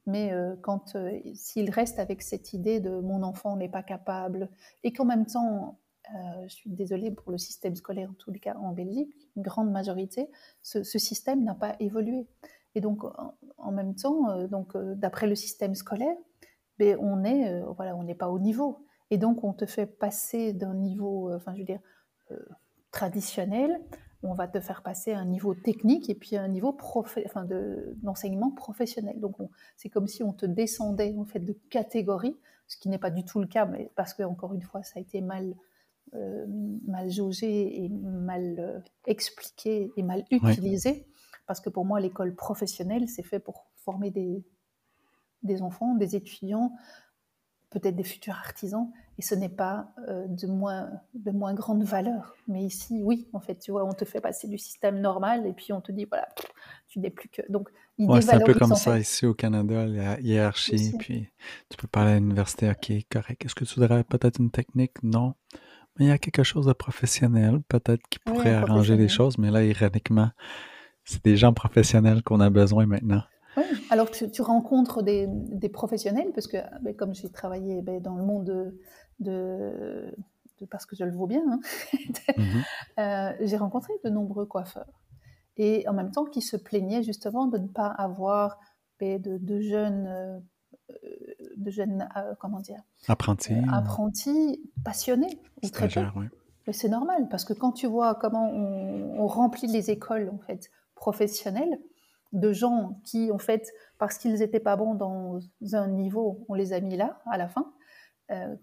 [0.05, 0.97] Mais euh, quand
[1.35, 4.49] s'il reste avec cette idée de mon enfant n'est pas capable
[4.83, 5.77] et qu'en même temps
[6.15, 9.43] euh, je suis désolée pour le système scolaire, en tous les cas en Belgique, une
[9.43, 10.29] grande majorité,
[10.63, 12.27] ce, système n'a pas évolué.
[12.75, 13.03] Et donc,
[13.57, 16.15] en, même temps, euh, donc euh, d'après le système scolaire,
[16.79, 18.85] ben, on est, voilà, on n'est pas au niveau.
[19.11, 21.81] Et donc, on te fait passer d'un niveau, enfin, je veux dire,
[22.91, 23.79] traditionnel,
[24.21, 27.47] on va te faire passer à un niveau technique et puis à un niveau enfin,
[28.01, 29.19] d'enseignement professionnel.
[29.19, 29.37] Donc,
[29.77, 33.23] c'est comme si on te descendait en fait de catégorie, ce qui n'est pas du
[33.23, 35.55] tout le cas, mais parce que encore une fois, ça a été mal
[36.15, 36.45] euh,
[36.87, 41.07] mal jaugé et mal euh, expliqué et mal utilisé.
[41.45, 44.43] Parce que pour moi, l'école professionnelle, c'est fait pour former des,
[45.43, 46.73] des enfants, des étudiants,
[47.69, 52.35] peut-être des futurs artisans, et ce n'est pas euh, de, moins, de moins grande valeur.
[52.47, 55.53] Mais ici, oui, en fait, tu vois, on te fait passer du système normal, et
[55.53, 56.27] puis on te dit, voilà,
[56.87, 57.41] tu n'es plus que...
[57.49, 57.69] Donc,
[58.21, 61.27] c'est un peu comme ça ici au Canada, la hiérarchie, puis
[61.69, 63.45] tu peux parler à l'université, ok, correct.
[63.45, 65.03] Est-ce que tu voudrais peut-être une technique?
[65.03, 65.35] Non
[65.99, 69.63] il y a quelque chose de professionnel, peut-être, qui pourrait arranger les choses, mais là,
[69.63, 70.31] ironiquement,
[71.03, 73.23] c'est des gens professionnels qu'on a besoin maintenant.
[73.57, 78.01] Oui, alors tu, tu rencontres des, des, professionnels, parce que ben, comme j'ai travaillé ben,
[78.01, 78.79] dans le monde de,
[79.19, 80.15] de,
[80.69, 81.59] parce que je le vaux bien, hein,
[82.37, 82.63] mhm.
[82.99, 85.01] euh, j'ai rencontré de nombreux coiffeurs.
[85.57, 88.59] Et en même temps, qui se plaignaient justement de ne pas avoir
[88.99, 90.39] ben, de, de, jeunes euh,
[91.57, 95.89] de jeunes, euh, comment dire, apprentis, euh, apprentis passionnés ou très
[96.71, 101.79] C'est normal parce que quand tu vois comment on, remplit les écoles en fait professionnelles
[102.31, 105.39] de gens qui en fait parce qu'ils n'étaient pas bons dans
[105.73, 107.73] un niveau, on les a mis là à la fin.
[108.31, 108.55] Euh,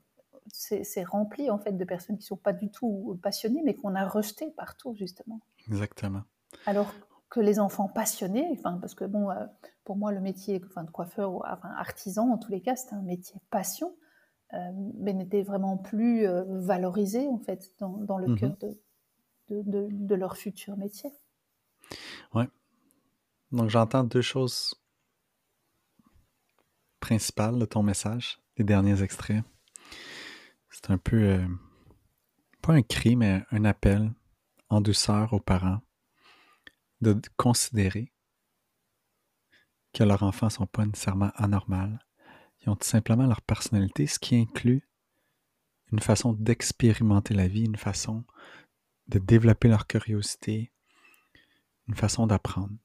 [0.48, 4.06] c'est rempli en fait de personnes qui sont pas du tout passionnées, mais qu'on a
[4.06, 5.40] rejetées partout justement.
[5.66, 6.22] Exactement.
[6.66, 6.92] Alors
[7.30, 9.44] que les enfants passionnés, enfin, parce que bon, euh,
[9.82, 12.94] pour moi, le métier enfin, de coiffeur ou enfin, artisan, en tous les cas, c'est
[12.94, 13.96] un métier passion,
[14.54, 14.58] euh,
[14.98, 18.78] mais n'était vraiment plus valorisé, en fait, dans, dans le mmh cœur de,
[19.50, 21.10] de, de, leur futur métier.
[22.32, 22.48] Ouais.
[23.52, 24.74] Donc, j'entends deux choses
[27.00, 29.44] principales de ton message, les derniers extraits.
[30.70, 31.40] C'est un peu,
[32.60, 34.12] pas un cri, mais un appel
[34.68, 35.80] en douceur aux parents
[37.00, 38.12] de considérer
[39.92, 41.96] que leurs enfants ne sont pas nécessairement anormaux.
[42.60, 44.86] Ils ont tout simplement leur personnalité, ce qui inclut
[45.92, 48.24] une façon d'expérimenter la vie, une façon
[49.08, 50.72] de développer leur curiosité,
[51.88, 52.76] une façon d'apprendre.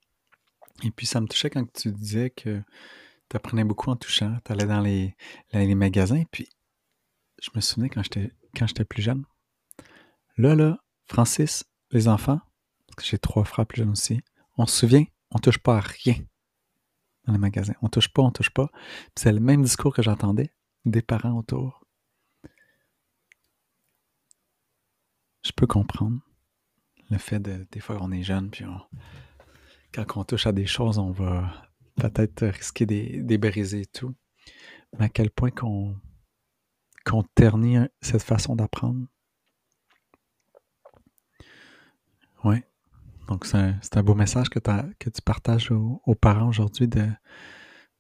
[0.83, 2.61] Et puis ça me touchait quand tu disais que
[3.29, 5.15] tu apprenais beaucoup en touchant, tu allais dans les,
[5.75, 6.49] magasins, puis
[7.41, 9.25] je me souvenais quand j'étais plus jeune.
[10.38, 12.39] Là, là, Francis, les enfants,
[12.88, 14.21] parce que j'ai trois frères plus jeunes aussi,
[14.57, 16.15] on se souvient, on touche pas à rien
[17.25, 17.73] dans les magasins.
[17.82, 18.69] On touche pas, on touche pas.
[19.15, 20.51] c'est le même discours que j'entendais
[20.86, 21.86] des parents autour.
[25.43, 26.19] Je peux comprendre
[27.09, 28.65] le fait de, des fois, on est jeune, puis
[29.93, 31.51] quand on touche à des choses, on va
[31.95, 34.15] peut-être risquer de briser et tout.
[34.97, 39.05] Mais à quel point qu'on ternit cette façon d'apprendre?
[42.43, 42.57] Oui,
[43.27, 47.07] Donc, c'est un, beau message que, que tu partages aux, parents aujourd'hui de,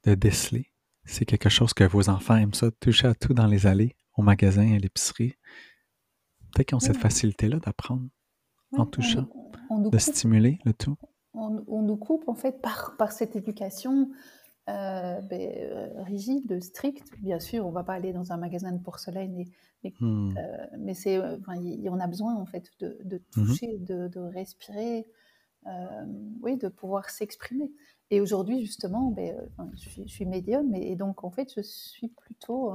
[0.05, 0.71] de déceler.
[1.05, 4.23] C'est quelque chose que vos enfants aiment ça, toucher à tout dans les allées, au
[4.23, 5.35] magasin, à l'épicerie.
[6.53, 8.07] Peut-être qu'ils ont cette facilité-là d'apprendre
[8.73, 9.29] en touchant,
[9.69, 10.97] de stimuler le tout.
[11.33, 14.09] On, nous coupe, en fait, par, par cette éducation
[14.69, 17.11] euh, ben, euh, rigide, stricte.
[17.19, 19.45] Bien sûr, on ne va pas aller dans un magasin de porcelaine,
[19.83, 20.37] mais, hmm.
[20.37, 25.07] euh, mais c'est, on a besoin, en fait, de, de mmh toucher, de, de, respirer,
[26.41, 27.71] oui, de pouvoir s'exprimer.
[28.09, 29.35] Et aujourd'hui, justement, ben,
[29.73, 32.73] je, suis, médium, et, donc, en fait, je suis plutôt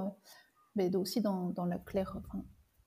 [0.75, 2.19] mais ben, aussi dans, dans la claire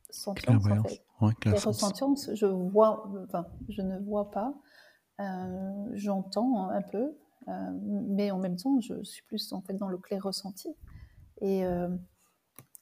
[0.09, 1.03] sentience, en fait.
[1.21, 4.53] Ouais, sentience, je vois, enfin, je ne vois pas,
[5.93, 7.17] j'entends un peu,
[7.47, 7.51] euh,
[7.83, 10.75] mais en même temps, je suis plus en fait dans le clair ressenti.
[11.41, 11.89] Et, euh,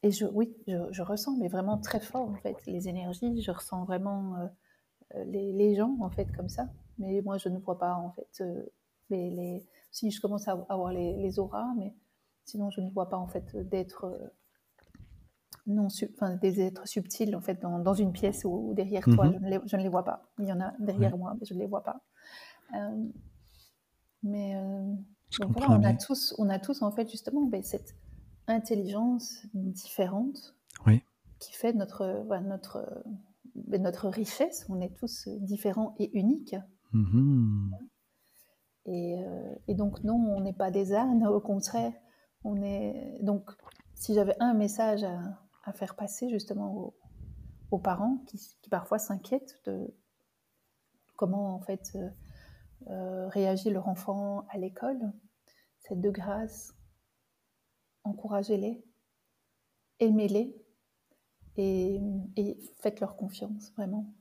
[0.03, 3.41] et je, oui, je, je, ressens, mais vraiment très fort en fait, les énergies.
[3.41, 4.35] Je ressens vraiment
[5.25, 6.69] les, les, gens en fait comme ça.
[6.99, 8.43] Mais moi, je ne vois pas en fait
[9.09, 9.65] les, les...
[9.91, 11.93] si je commence à avoir les, les auras, mais
[12.45, 14.31] sinon, je ne vois pas en fait d'être
[15.67, 19.25] non, enfin, des êtres subtils en fait dans, dans une pièce ou, derrière toi.
[19.25, 19.33] Mhm.
[19.33, 20.23] Je ne, les, je ne, les, vois pas.
[20.39, 22.01] Il y en a derrière moi, mais je ne les vois pas.
[22.75, 23.05] Euh,
[24.23, 24.93] mais euh,
[25.49, 27.95] voilà, on a tous, on a tous en fait justement ben, cette
[28.47, 30.55] intelligence différente
[30.85, 31.03] oui.
[31.39, 33.03] qui fait notre, notre,
[33.55, 34.65] ben, notre richesse.
[34.69, 36.55] On est tous différents et uniques.
[36.93, 37.71] Mhm.
[38.85, 41.27] Et, euh, et, donc non, on n'est pas des ânes.
[41.27, 41.93] Au contraire,
[42.45, 43.51] on est donc
[43.95, 45.19] si j'avais un message à,
[45.67, 46.93] à faire passer justement
[47.71, 48.39] aux, parents qui,
[48.71, 49.93] parfois s'inquiètent de
[51.17, 52.09] comment en fait euh,
[52.89, 55.11] euh, réagit leur enfant à l'école.
[55.79, 56.73] C'est de grâce,
[58.03, 58.83] encouragez-les,
[59.99, 60.55] aimez-les
[61.57, 61.99] et,
[62.79, 64.13] faites-leur confiance vraiment.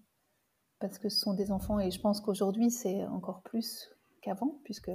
[0.79, 3.91] Parce que ce sont des enfants et je pense qu'aujourd'hui c'est encore plus
[4.21, 4.91] qu'avant puisque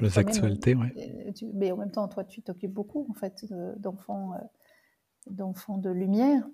[0.00, 0.88] les actualités, oui.
[0.98, 3.46] Euh, mais en même temps, toi, tu t'occupes beaucoup en fait
[3.78, 4.34] d'enfants
[5.26, 6.46] d'enfants de lumière.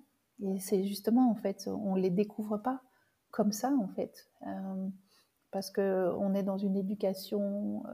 [0.43, 2.83] Et c'est justement, en fait, on les découvre pas
[3.31, 4.29] comme ça, en fait.
[4.47, 4.89] Euh,
[5.53, 7.91] parce qu'on est dans une éducation euh,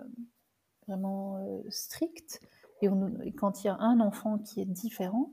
[0.86, 2.40] vraiment euh, stricte.
[2.80, 2.88] Et,
[3.32, 5.32] quand il y a un enfant qui est différent,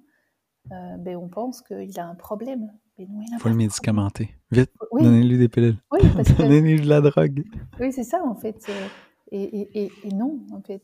[0.70, 2.74] ben on pense qu'il a un problème.
[2.98, 3.08] il
[3.38, 4.32] faut le médicamenter.
[4.50, 5.78] Vite, donnez-lui des pilules.
[6.40, 7.44] donnez-lui de la drogue.
[7.80, 8.68] Oui, c'est ça, en fait.
[9.32, 10.82] Et, et, et, non, en fait.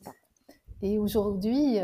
[0.84, 1.80] Et aujourd'hui,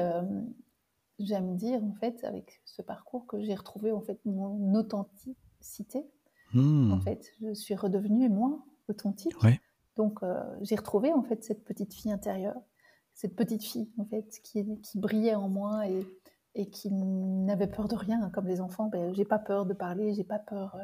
[1.20, 6.06] j'aime dire en fait avec ce parcours que j'ai retrouvé en fait mon authenticité.
[6.54, 6.92] Hmm.
[6.92, 9.34] En fait, je suis redevenue moi authentique.
[9.96, 12.62] Donc euh, j'ai retrouvé en fait cette petite fille intérieure,
[13.14, 16.06] cette petite fille en fait qui, qui brillait en moi et,
[16.56, 18.88] et qui n'avait peur de rien comme les enfants.
[18.88, 20.84] Ben, j'ai pas peur de parler, j'ai pas peur euh,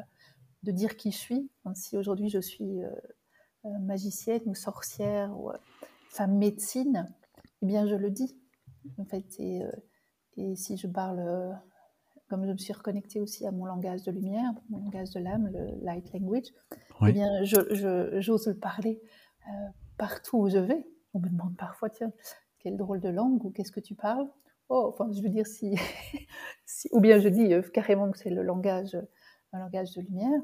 [0.64, 1.50] de dire qui je suis.
[1.74, 2.90] si aujourd'hui je suis euh,
[3.80, 5.50] magicienne ou sorcière ou
[6.08, 7.12] femme médecine,
[7.62, 8.36] eh bien je le dis.
[8.98, 9.62] En fait, et,
[10.36, 11.58] et si je parle,
[12.28, 15.50] comme je me suis reconnectée aussi à mon langage de lumière, mon langage de l'âme,
[15.52, 16.52] le light language,
[17.06, 19.00] eh bien, j'ose le parler
[19.48, 19.68] euh,
[19.98, 20.86] partout où je vais.
[21.12, 22.12] On me demande parfois, tiens,
[22.58, 24.28] quelle drôle de langue ou qu'est-ce que tu parles?
[24.68, 25.46] Oh, enfin, je veux dire,
[26.66, 28.96] si, ou bien je dis euh, carrément que c'est le langage,
[29.52, 30.40] un langage de lumière.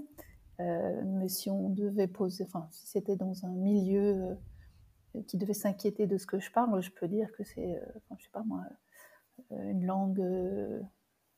[0.58, 4.36] mais si on devait poser, enfin, si c'était dans un milieu
[5.26, 8.24] qui devait s'inquiéter de ce que je parle, je peux dire que c'est, enfin, je
[8.24, 8.62] sais pas moi,
[9.52, 10.80] euh, une langue euh,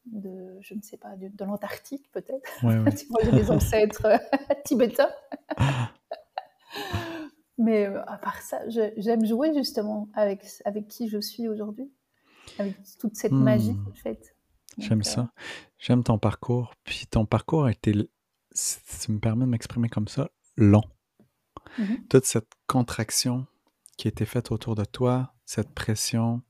[0.06, 2.50] de, je ne sais pas, de, l'Antarctique peut-être.
[2.96, 4.18] tu vois, j'ai des ancêtres euh,
[4.64, 5.10] tibétains.
[7.58, 11.92] Mais à part ça, j'aime jouer justement avec, avec qui je suis aujourd'hui,
[12.58, 13.88] avec toute cette magie hmm.
[13.88, 14.34] en fait.
[14.78, 15.30] J'aime ça.
[15.78, 16.74] J'aime ton parcours.
[16.84, 17.92] Puis ton parcours a été,
[18.52, 20.82] si tu me permets de m'exprimer comme ça, long.
[21.78, 22.08] Mm-hmm.
[22.08, 23.46] Toute cette contraction
[23.96, 26.42] qui était faite autour de toi, cette pression,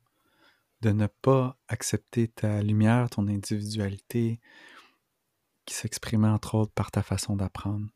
[0.83, 4.41] de ne pas accepter ta lumière, ton individualité,
[5.65, 7.87] qui s'exprimait entre autres par ta façon d'apprendre.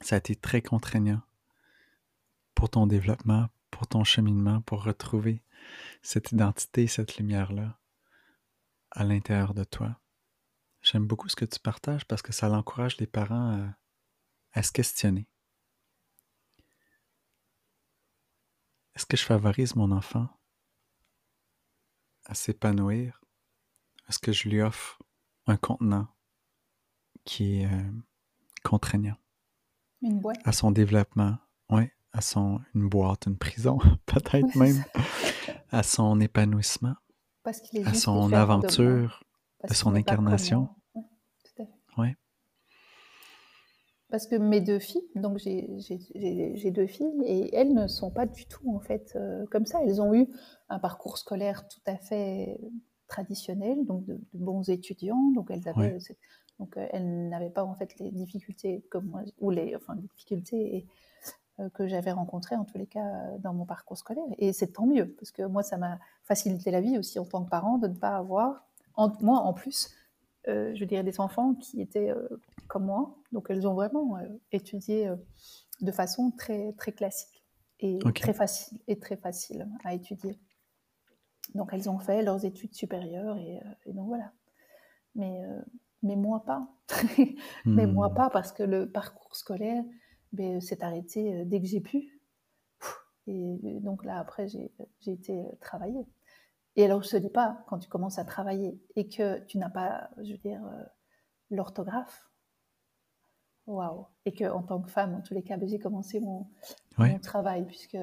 [0.00, 1.20] Ça a été très contraignant
[2.54, 5.42] pour ton développement, pour ton cheminement, pour retrouver
[6.00, 7.76] cette identité, cette lumière-là
[8.92, 10.00] à l'intérieur de toi.
[10.82, 13.76] J'aime beaucoup ce que tu partages parce que ça encourage les parents à,
[14.52, 15.26] à se questionner.
[18.94, 20.28] Est-ce que je favorise mon enfant?
[22.26, 23.20] À s'épanouir,
[24.08, 25.00] est-ce que je lui offre
[25.46, 26.08] un contenant
[27.24, 27.90] qui est euh,
[28.62, 29.16] contraignant?
[30.02, 30.38] Une boîte?
[30.44, 31.38] À son développement,
[31.70, 34.84] oui, à son une boîte, une prison, peut-être même,
[35.70, 36.96] à son épanouissement,
[37.84, 39.24] à son aventure,
[39.68, 40.68] de, son incarnation.
[40.94, 41.02] Oui,
[41.44, 42.00] tout à fait.
[42.00, 42.16] Ouais.
[44.10, 48.46] Parce que mes deux filles, donc j'ai deux filles, et elles ne sont pas du
[48.46, 49.80] tout en fait euh, comme ça.
[49.82, 50.28] Elles ont eu
[50.68, 52.60] un parcours scolaire tout à fait
[53.08, 55.98] traditionnel, donc de, bons étudiants, donc elles avaient,
[56.60, 60.02] donc euh, elles n'avaient pas en fait les difficultés comme moi, ou les, enfin les
[60.02, 60.86] difficultés
[61.58, 64.24] euh, que j'avais rencontrées en tous les cas dans mon parcours scolaire.
[64.38, 67.44] Et c'est tant mieux, parce que moi ça m'a facilité la vie aussi en tant
[67.44, 69.90] que parent de ne pas avoir, en, moi en plus,
[70.46, 72.12] je dirais des enfants qui étaient
[72.66, 73.16] comme moi.
[73.32, 75.16] Donc elles ont vraiment euh, étudié euh,
[75.80, 77.44] de façon très, très classique
[77.80, 80.38] et très facile et très facile à étudier.
[81.54, 84.32] Donc elles ont fait leurs études supérieures et, euh, donc voilà.
[85.14, 85.40] Mais,
[86.02, 86.68] mais moi pas.
[87.64, 88.14] mais moi hmm.
[88.14, 89.82] pas parce que le parcours scolaire
[90.32, 92.20] ben, s'est arrêté dès que j'ai pu.
[93.26, 94.70] Et donc là après j'ai
[95.06, 96.06] été travailler.
[96.76, 99.70] Et alors je te dis pas quand tu commences à travailler et que tu n'as
[99.70, 100.62] pas, je veux dire,
[101.50, 102.30] l'orthographe,
[103.66, 104.06] Waouh.
[104.24, 106.48] Et que en tant que femme, en tous les cas, ben, j'ai commencé mon,
[107.20, 107.96] travail puisque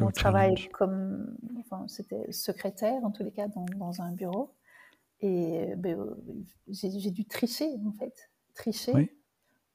[0.00, 0.68] mon travail.
[0.68, 4.54] comme, enfin, c'était secrétaire en tous les cas dans, dans un bureau.
[5.20, 6.14] Et ben, euh,
[6.68, 9.14] j'ai dû tricher en fait, tricher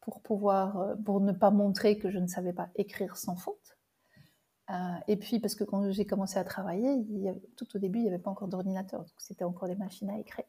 [0.02, 3.75] pour pouvoir, euh, pour ne pas montrer que je ne savais pas écrire sans faute.
[4.72, 4.74] Euh,
[5.07, 8.09] et puis parce que quand j'ai commencé à travailler, il tout au début, il n'y
[8.09, 10.45] avait pas encore d'ordinateur, donc c'était encore des machines à écrire.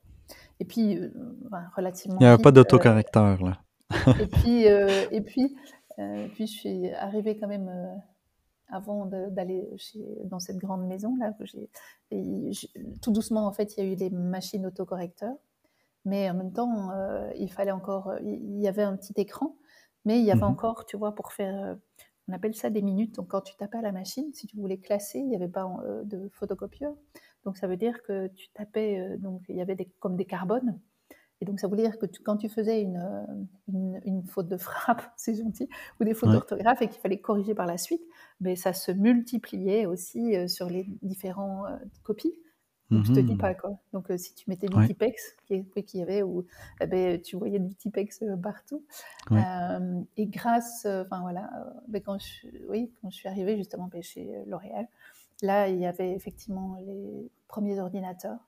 [0.58, 0.98] Et puis,
[1.76, 2.18] relativement.
[2.18, 3.60] Il n'y avait pas d'autocorrecteur là
[4.20, 5.56] et puis, euh, et puis,
[5.98, 7.94] euh, puis, je suis arrivée quand même euh,
[8.68, 9.68] avant d'aller
[10.24, 11.32] dans cette grande maison là.
[13.00, 15.36] tout doucement, en fait, il y a eu des machines autocorrecteurs,
[16.04, 16.90] mais en même temps,
[17.36, 18.14] il fallait encore.
[18.22, 19.56] Il y avait un petit écran,
[20.04, 21.76] mais il y avait mmh encore, tu vois, pour faire.
[22.28, 23.14] On appelle ça des minutes.
[23.16, 25.68] Donc, quand tu tapais à la machine, si tu voulais classer, il n'y avait pas
[26.04, 26.94] de photocopieur.
[27.44, 29.16] Donc, ça veut dire que tu tapais.
[29.18, 30.78] donc, il y avait des, comme des carbones.
[31.40, 35.02] Et donc, ça voulait dire que quand tu faisais une, euh, une, faute de frappe,
[35.16, 35.68] c'est gentil,
[36.00, 38.02] ou des fautes d'orthographe et qu'il fallait corriger par la suite,
[38.40, 42.34] mais ben, ça se multipliait aussi euh, sur les différentes euh, copies.
[42.90, 43.78] Donc, je te dis pas quoi.
[43.92, 46.46] Donc, si tu mettais du Tipex, qui, qui y avait, ou
[46.80, 48.84] eh ben, tu voyais du Tipex partout.
[50.16, 51.50] et grâce, enfin voilà,
[51.88, 54.86] ben, quand, je, oui, quand je suis arrivée justement ben, chez L'Oréal,
[55.42, 58.38] là, il y avait effectivement les premiers ordinateurs.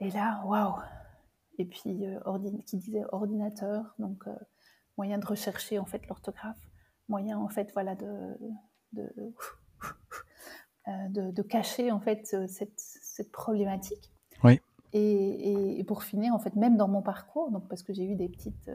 [0.00, 0.74] Et là, waouh,
[1.58, 2.18] et puis euh,
[2.66, 4.34] qui disait ordinateur, donc euh,
[4.96, 6.58] moyen de rechercher en fait l'orthographe,
[7.08, 8.36] moyen en fait voilà de
[8.92, 9.08] de,
[10.88, 12.80] euh, de, cacher en fait cette,
[13.12, 14.12] cette problématique.
[14.42, 14.60] Oui.
[14.94, 18.14] Et, et, pour finir en fait même dans mon parcours, donc parce que j'ai eu
[18.14, 18.70] des petites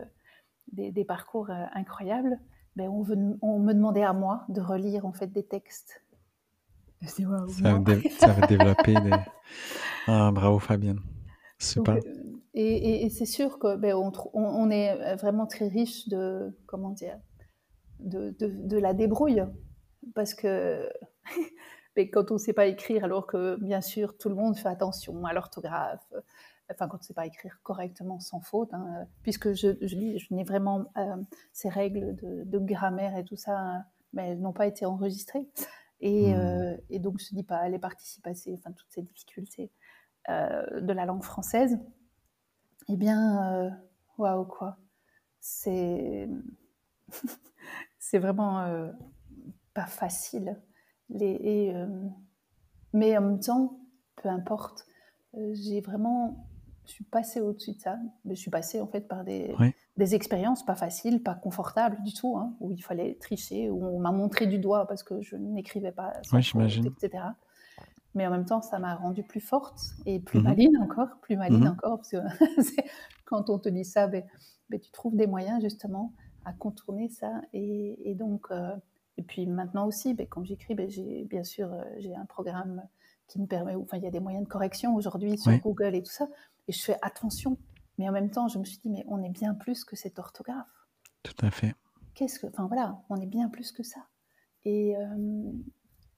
[0.72, 2.40] des, des parcours incroyables,
[2.76, 6.04] ben on, veut, on, me demandait à moi de relire en fait des textes.
[7.02, 7.24] ça,
[8.30, 9.12] avait développé des...
[10.08, 11.02] Ah, bravo Fabienne.
[11.60, 11.98] Super.
[12.54, 13.94] Et, c'est sûr que ben,
[14.34, 17.20] on, est vraiment très riche de comment dire
[18.00, 19.44] de, de, la débrouille
[20.16, 20.90] parce que
[22.04, 24.70] ben, quand on ne sait pas écrire, alors que bien sûr tout le monde fait
[24.70, 26.06] attention à l'orthographe,
[26.72, 30.20] enfin quand on ne sait pas écrire correctement sans faute, hein, puisque je, je, dis,
[30.20, 31.16] je n'ai vraiment euh,
[31.54, 35.48] ces règles de, grammaire et tout ça, mais elles n'ont pas été enregistrées.
[36.00, 36.40] Et, mmh.
[36.40, 39.72] euh, et, donc je ne dis pas les participes passés, enfin toutes ces difficultés
[40.30, 41.80] euh, de la langue française
[42.90, 43.70] eh bien, euh,
[44.18, 44.78] waouh, quoi.
[45.40, 46.30] C'est.
[48.00, 48.92] c'est vraiment euh,
[49.74, 50.62] pas facile.
[51.10, 51.88] Les, euh,
[52.94, 53.80] mais en même temps,
[54.18, 54.86] peu importe,
[55.54, 56.46] j'ai vraiment.
[56.86, 57.98] Je suis passée au-dessus de ça.
[58.26, 59.54] Je suis passée en fait par des,
[59.98, 64.00] des expériences pas faciles, pas confortables du tout, hein, où il fallait tricher, où on
[64.00, 67.24] m'a montré du doigt parce que je n'écrivais pas, sans faute, etc
[68.18, 71.38] mais en même temps, ça m'a rendue plus forte et plus mmh maline encore, plus
[71.38, 72.18] maline mmh encore, parce que
[73.26, 74.24] quand on te dit ça, ben,
[74.70, 77.42] ben, tu trouves des moyens justement à contourner ça.
[77.54, 78.76] Et, donc, euh,
[79.18, 82.84] et puis maintenant aussi, ben, quand j'écris, ben, j'ai bien sûr euh, j'ai un programme
[83.28, 86.04] qui me permet, enfin il y a des moyens de correction aujourd'hui sur Google et
[86.04, 86.28] tout ça,
[86.68, 87.58] et je fais attention.
[87.98, 90.20] Mais en même temps, je me suis dit, mais on est bien plus que cet
[90.20, 90.86] orthographe.
[91.24, 91.74] Tout à fait.
[92.14, 94.06] Qu'est-ce que, enfin voilà, on est bien plus que ça.
[94.66, 95.52] Et, euh,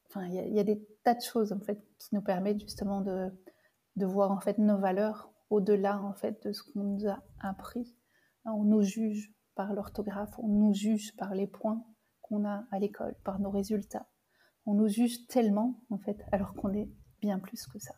[0.09, 3.31] Enfin, il y, a des tas de choses en fait qui nous permettent justement de,
[3.95, 7.95] de voir en fait nos valeurs au-delà en fait de ce qu'on nous a appris.
[8.43, 11.85] On nous juge par l'orthographe, on nous juge par les points
[12.29, 14.07] qu'on a à l'école, par nos résultats.
[14.65, 16.89] On nous juge tellement en fait, alors qu'on est
[17.21, 17.95] bien plus que ça.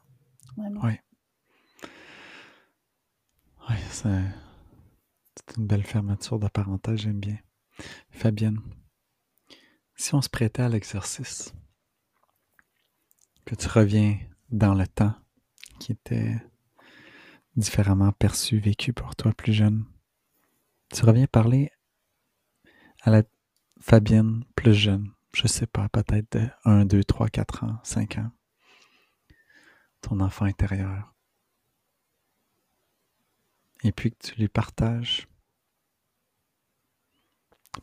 [3.70, 7.38] Oui, c'est une belle fermeture de parenthèse, j'aime bien.
[8.10, 8.62] Fabienne,
[9.96, 11.54] si on se prêtait à l'exercice,
[13.46, 14.18] que tu reviens
[14.50, 15.14] dans le temps
[15.80, 16.36] qui était
[17.56, 19.86] différemment perçu, vécu pour toi plus jeune.
[20.94, 21.72] Tu reviens parler
[23.02, 23.24] à la
[23.82, 28.32] Fabienne plus jeune, je sais pas, peut-être de 1, 2, 3, 4 ans, 5 ans.
[30.02, 31.14] Ton enfant intérieur.
[33.84, 35.28] Et puis que tu lui partages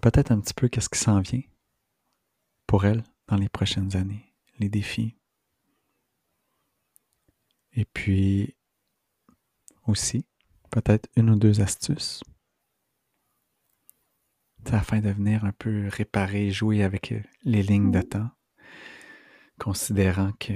[0.01, 1.43] peut-être un petit peu qu'est-ce qui s'en vient
[2.69, 5.17] pour elle dans les prochaines années, les défis.
[7.73, 8.55] Et puis
[9.87, 10.25] aussi,
[10.71, 12.23] peut-être une ou deux astuces
[14.75, 18.31] afin de venir un peu réparer, jouer avec euh, les lignes de temps,
[19.59, 20.55] considérant que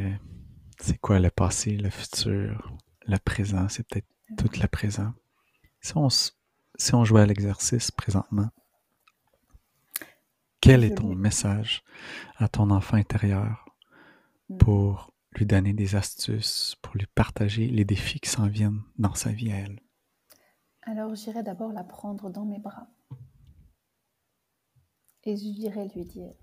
[0.80, 5.12] c'est quoi le passé, le futur, le présent, c'est peut-être tout le présent.
[5.80, 8.48] Si on, si on jouait à l'exercice présentement,
[10.60, 11.82] quel est ton message
[12.36, 13.64] à ton enfant intérieur
[14.48, 14.58] mmh.
[14.58, 19.30] pour lui donner des astuces, pour lui partager les défis qui s'en viennent dans sa
[19.30, 19.80] vie à elle?
[20.82, 22.86] Alors j'irai d'abord la prendre dans mes bras.
[25.24, 26.34] Et j'irai lui dire,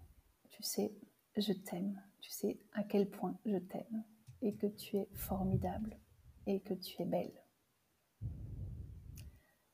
[0.50, 0.94] tu sais,
[1.36, 4.04] je t'aime, tu sais à quel point je t'aime,
[4.42, 5.98] et que tu es formidable,
[6.46, 7.44] et que tu es belle.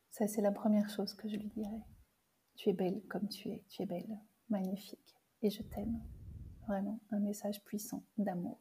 [0.09, 1.83] Ça, c'est la première chose que je lui dirai.
[2.55, 4.17] Tu es belle comme tu es, tu es belle,
[4.49, 6.01] magnifique, et je t'aime.
[6.67, 8.59] Vraiment, un message puissant d'amour.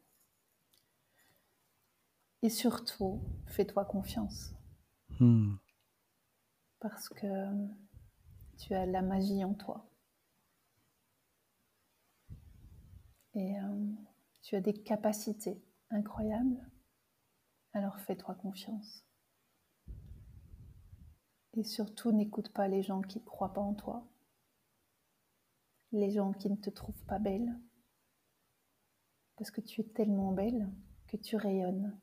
[2.43, 4.55] Et surtout, fais-toi confiance.
[5.19, 5.55] Hmm.
[6.81, 7.27] Parce que
[8.59, 9.89] tu as la magie en toi.
[13.35, 13.93] Et euh,
[14.43, 16.71] tu as des capacités incroyables.
[17.73, 19.05] Alors fais-toi confiance.
[21.55, 24.07] Et surtout, n'écoute pas les gens qui ne croient pas en toi,
[25.93, 27.61] les gens qui ne te trouvent pas belle,
[29.37, 30.69] parce que tu es tellement belle
[31.07, 31.99] que tu rayonnes.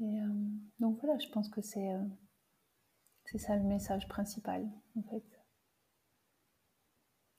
[0.00, 2.04] Et euh, donc voilà, je pense que c'est euh,
[3.24, 5.37] c'est ça le message principal, en fait.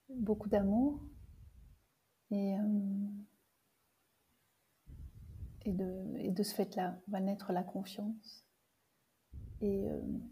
[0.09, 1.01] Beaucoup d'amour.
[2.31, 3.07] Et, euh,
[5.65, 8.45] et, de, et de ce fait-là va naître la confiance.
[9.61, 9.87] Et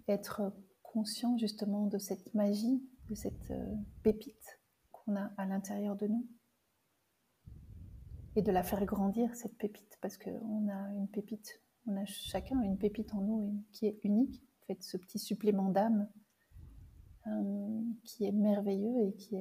[0.07, 0.53] être
[0.84, 3.51] conscient justement de cette magie, de cette
[4.03, 4.61] pépite
[4.91, 6.25] qu'on a à l'intérieur de nous.
[8.36, 12.61] Et de la faire grandir, cette pépite, parce qu'on a une pépite on a chacun
[12.61, 16.26] une pépite en nous qui est unique, en fait, ce petit supplément d'âme euh,
[18.03, 19.36] qui est merveilleux et qui,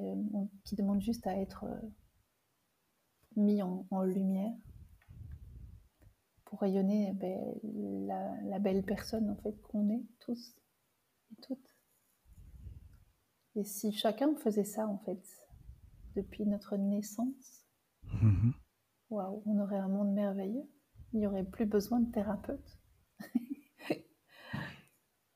[0.64, 1.80] qui, demande juste à être euh,
[3.37, 4.55] mis en, lumière
[6.45, 8.09] pour rayonner eh ben,
[8.49, 10.57] la, belle personne en fait qu'on est tous
[11.30, 11.76] et toutes.
[13.55, 15.22] Et si chacun faisait ça en fait
[16.14, 17.66] depuis notre naissance,
[19.11, 20.68] waouh, on aurait un monde merveilleux
[21.12, 22.78] il n'y aurait plus besoin de thérapeute.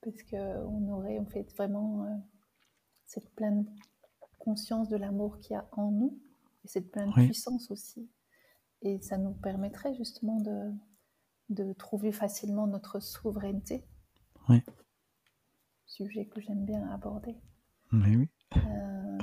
[0.02, 2.16] Parce qu'on aurait en fait vraiment euh,
[3.10, 3.66] cette pleine
[4.38, 6.16] conscience de l'amour qu'il y a en nous
[6.64, 8.08] et cette pleine puissance aussi.
[8.82, 10.72] Et ça nous permettrait justement de,
[11.48, 13.84] de trouver facilement notre souveraineté.
[14.48, 14.62] Oui.
[15.86, 17.36] Sujet que j'aime bien aborder.
[17.92, 18.28] oui.
[18.56, 19.18] Euh,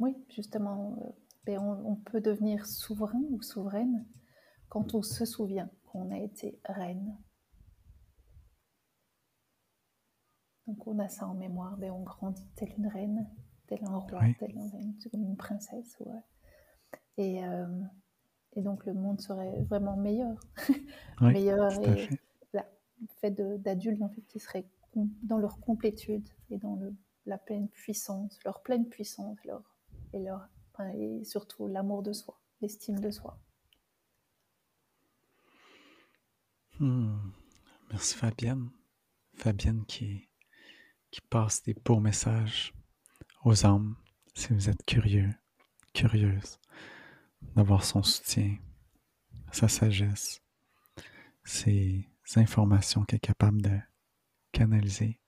[0.00, 1.10] oui, justement, euh,
[1.44, 4.06] ben, on, peut devenir souverain ou souveraine
[4.68, 7.16] quand on se souvient qu'on a été reine.
[10.70, 13.28] Donc on a ça en mémoire, mais on grandit telle une reine,
[13.66, 15.98] telle un roi, telle une comme une princesse.
[17.16, 17.66] Et, euh,
[18.52, 20.38] et, donc le monde serait vraiment meilleur.
[21.20, 22.08] meilleur et
[22.52, 22.60] le
[23.20, 26.94] fait d'adultes en fait, qui seraient dans leur complétude et dans le,
[27.26, 29.76] la pleine puissance, leur pleine puissance leur,
[30.12, 30.48] et, leur,
[30.94, 33.40] et surtout l'amour de soi, l'estime de soi.
[36.78, 37.18] Hmm.
[37.90, 38.70] Merci Fabienne.
[39.34, 40.29] Fabienne qui,
[41.10, 42.72] qui passe des beaux messages
[43.44, 43.96] aux hommes.
[44.34, 45.30] Si vous êtes curieux,
[45.92, 46.58] curieuse
[47.56, 48.56] d'avoir son soutien,
[49.50, 50.42] sa sagesse,
[51.44, 52.06] ses
[52.36, 53.78] informations qu'elle est capable de
[54.52, 55.18] canaliser.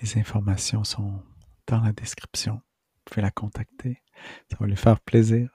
[0.00, 1.22] Les informations sont
[1.66, 2.54] dans la description.
[2.54, 4.02] Vous pouvez la contacter.
[4.50, 5.50] Ça va lui faire plaisir.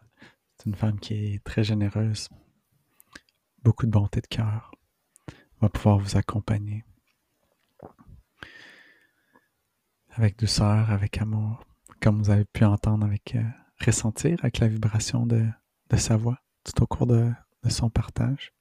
[0.58, 2.30] C'est une femme qui est très généreuse,
[3.64, 4.72] beaucoup de bonté de cœur
[5.62, 6.84] va pouvoir vous accompagner
[10.12, 11.64] avec douceur, avec amour,
[12.02, 13.44] comme vous avez pu entendre avec euh,
[13.86, 15.46] ressentir avec la vibration de,
[15.98, 17.32] sa voix tout au cours de,
[17.70, 18.54] son partage.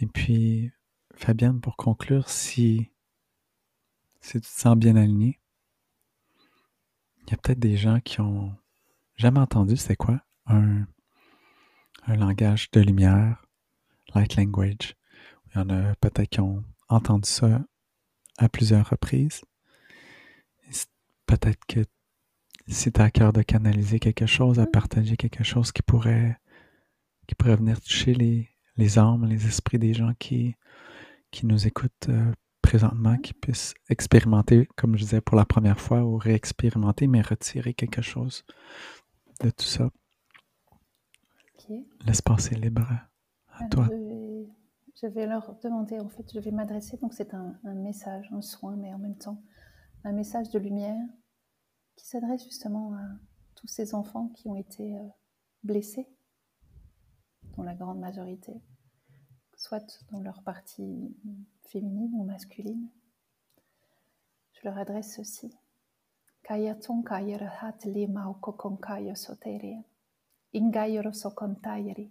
[0.00, 0.72] Et puis,
[1.14, 2.90] Fabienne, pour conclure, si,
[4.20, 5.40] si tu te sens bien aligné,
[7.22, 8.56] il y a peut-être des gens qui ont
[9.16, 10.86] jamais entendu c'est quoi un,
[12.06, 13.44] un langage de lumière,
[14.14, 14.96] light language.
[15.48, 17.60] Il y en a peut-être qui ont entendu ça
[18.38, 19.42] à plusieurs reprises.
[21.30, 21.84] Peut-être que
[22.66, 26.36] si tu as à cœur de canaliser quelque chose, à partager quelque chose qui pourrait,
[27.28, 30.56] qui pourrait venir toucher les, les âmes, les esprits des gens qui,
[31.30, 36.02] qui nous écoutent euh, présentement, qui puissent expérimenter, comme je disais, pour la première fois
[36.02, 38.44] ou réexpérimenter, mais retirer quelque chose
[39.40, 39.90] de tout ça.
[42.04, 42.88] L'espace est libre
[43.52, 43.88] à toi.
[45.00, 48.42] Je vais, leur demander, en fait, je vais m'adresser, donc c'est un, un, message, un
[48.42, 49.40] soin, mais en même temps,
[50.04, 50.98] un message de lumière
[52.00, 53.04] qui s'adresse justement à
[53.56, 55.06] tous ces enfants qui ont été euh,
[55.62, 56.08] blessés,
[57.58, 58.54] dans la grande majorité,
[59.54, 61.14] soit dans leur partie
[61.66, 62.88] féminine ou masculine.
[64.54, 65.54] Je leur adresse ceci.
[66.42, 69.82] Kaya ton kaya rahat lima o kokon kaya soteria.
[70.54, 72.10] Ingayoro sokontayri.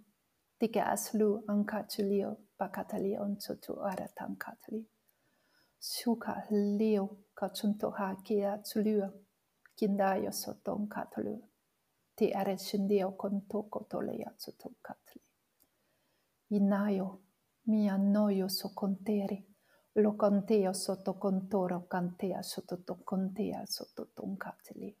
[0.60, 4.86] Tika aslu ankatulio pakatali onsotu aratankatali.
[5.80, 9.10] Suka leo kachunto ha kia tulua.
[9.80, 11.42] kinda jag så tonkatlu.
[12.14, 15.22] Ti arrescindio con toco toleia su toncatli.
[16.50, 17.20] inayo
[17.62, 19.46] mia noio so konteri
[19.92, 24.96] lo conteo soto contoro cantea sotto soto sotto toncatli.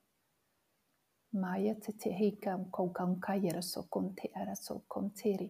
[1.32, 5.48] Maia te te heikam koukan kaiera so conteera so conteri,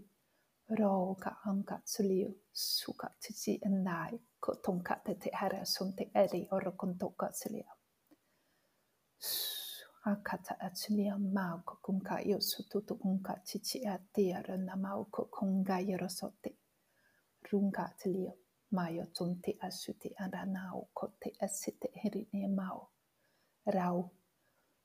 [0.78, 7.28] roga anka tsuliu suka tsi enai ko tonkate te hara son te eri oro kontoka
[7.30, 7.79] tsuliu.
[10.04, 16.56] akata achilia mauko kunka yosu tutu kunka, chichi atiara na mauko kunga yerosote.
[17.50, 18.32] Runga atilio
[18.70, 22.88] mayo tunti asuti aranao kote asite herine mao.
[23.66, 24.10] Rau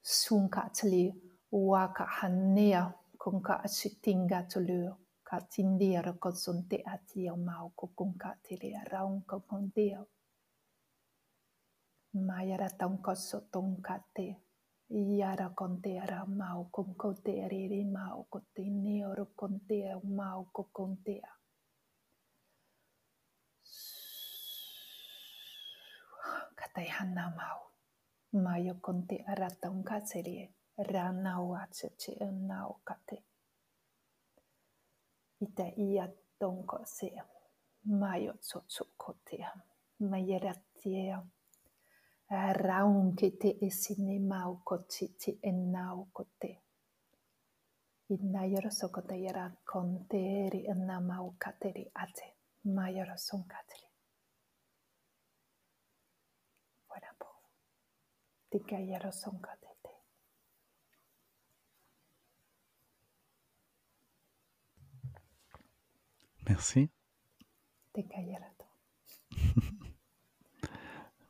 [0.01, 1.15] sunka atili
[1.51, 10.07] waka hanea kunka asitinga tulio ka tindia rakozonte atio mauko kunka atilia raunka kondio.
[12.15, 14.27] Mayara era tong ko so tong ka te.
[14.87, 17.43] Ara mau kon ko te
[17.83, 20.95] mau ko te neoro kon te mau ko kon
[26.87, 27.59] hana mau.
[28.31, 33.17] Mayo o ara taun ka serie, rāna atse che una o ka te.
[35.77, 36.07] Ia
[36.85, 37.11] se,
[42.53, 46.61] raunkete esinemaukochiti ennaukote.
[48.09, 52.35] Innayorosokotayaran konteri enamaukateri ate
[52.75, 53.87] mayorosonkateri.
[56.89, 57.27] Wanapo.
[58.49, 59.89] Tikayarosonkatete.
[66.49, 66.91] Merci.
[67.93, 68.64] Tikayarato.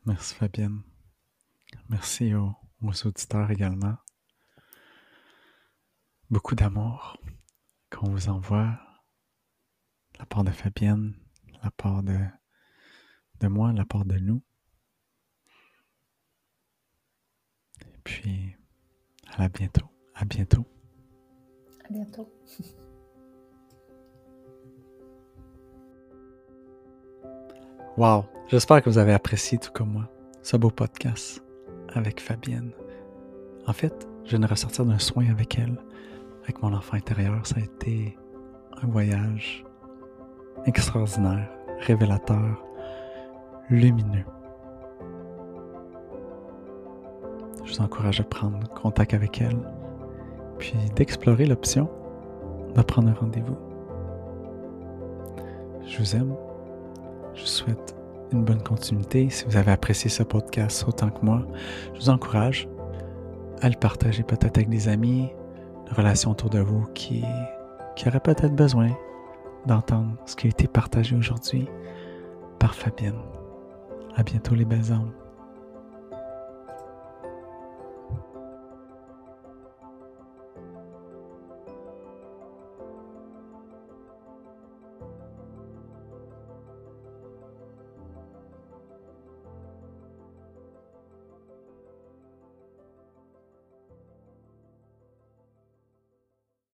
[0.06, 0.84] Merci Fabienne.
[1.90, 2.54] Merci aux,
[3.06, 3.96] auditeurs également.
[6.30, 7.18] Beaucoup d'amour
[7.90, 8.80] qu'on vous envoie.
[10.20, 11.16] La part de Fabienne,
[11.64, 12.20] la part de,
[13.40, 14.44] de moi, la part de nous.
[18.04, 18.56] Puis,
[19.38, 19.90] à bientôt.
[20.14, 20.68] À bientôt.
[21.84, 22.32] À bientôt.
[27.98, 28.26] Wow!
[28.48, 30.10] J'espère que vous avez apprécié tout comme moi
[30.44, 31.42] ce beau podcast
[31.94, 32.72] avec Fabienne.
[33.68, 35.78] En fait, je viens de ressortir d'un soin avec elle,
[36.44, 37.48] avec mon enfant intérieur.
[37.48, 38.18] Ça a été
[38.82, 39.64] un voyage
[40.66, 42.64] extraordinaire, révélateur,
[43.70, 44.26] lumineux.
[47.64, 49.58] je vous encourage à prendre contact avec elle,
[50.60, 51.90] puis d'explorer l'option
[52.76, 53.58] de prendre un rendez-vous.
[55.88, 56.36] Je vous aime.
[57.36, 57.96] Je vous souhaite
[58.32, 59.30] une bonne continuité.
[59.30, 61.46] Si vous avez apprécié ce podcast autant que moi,
[61.94, 62.68] je vous encourage
[63.62, 65.30] à le partager peut-être avec des amis,
[65.88, 67.24] une relation autour de vous qui,
[67.96, 68.90] qui aurait peut-être besoin
[69.66, 71.68] d'entendre ce qui a été partagé aujourd'hui
[72.60, 73.20] par Fabienne.
[74.16, 75.12] À bientôt les belles âmes.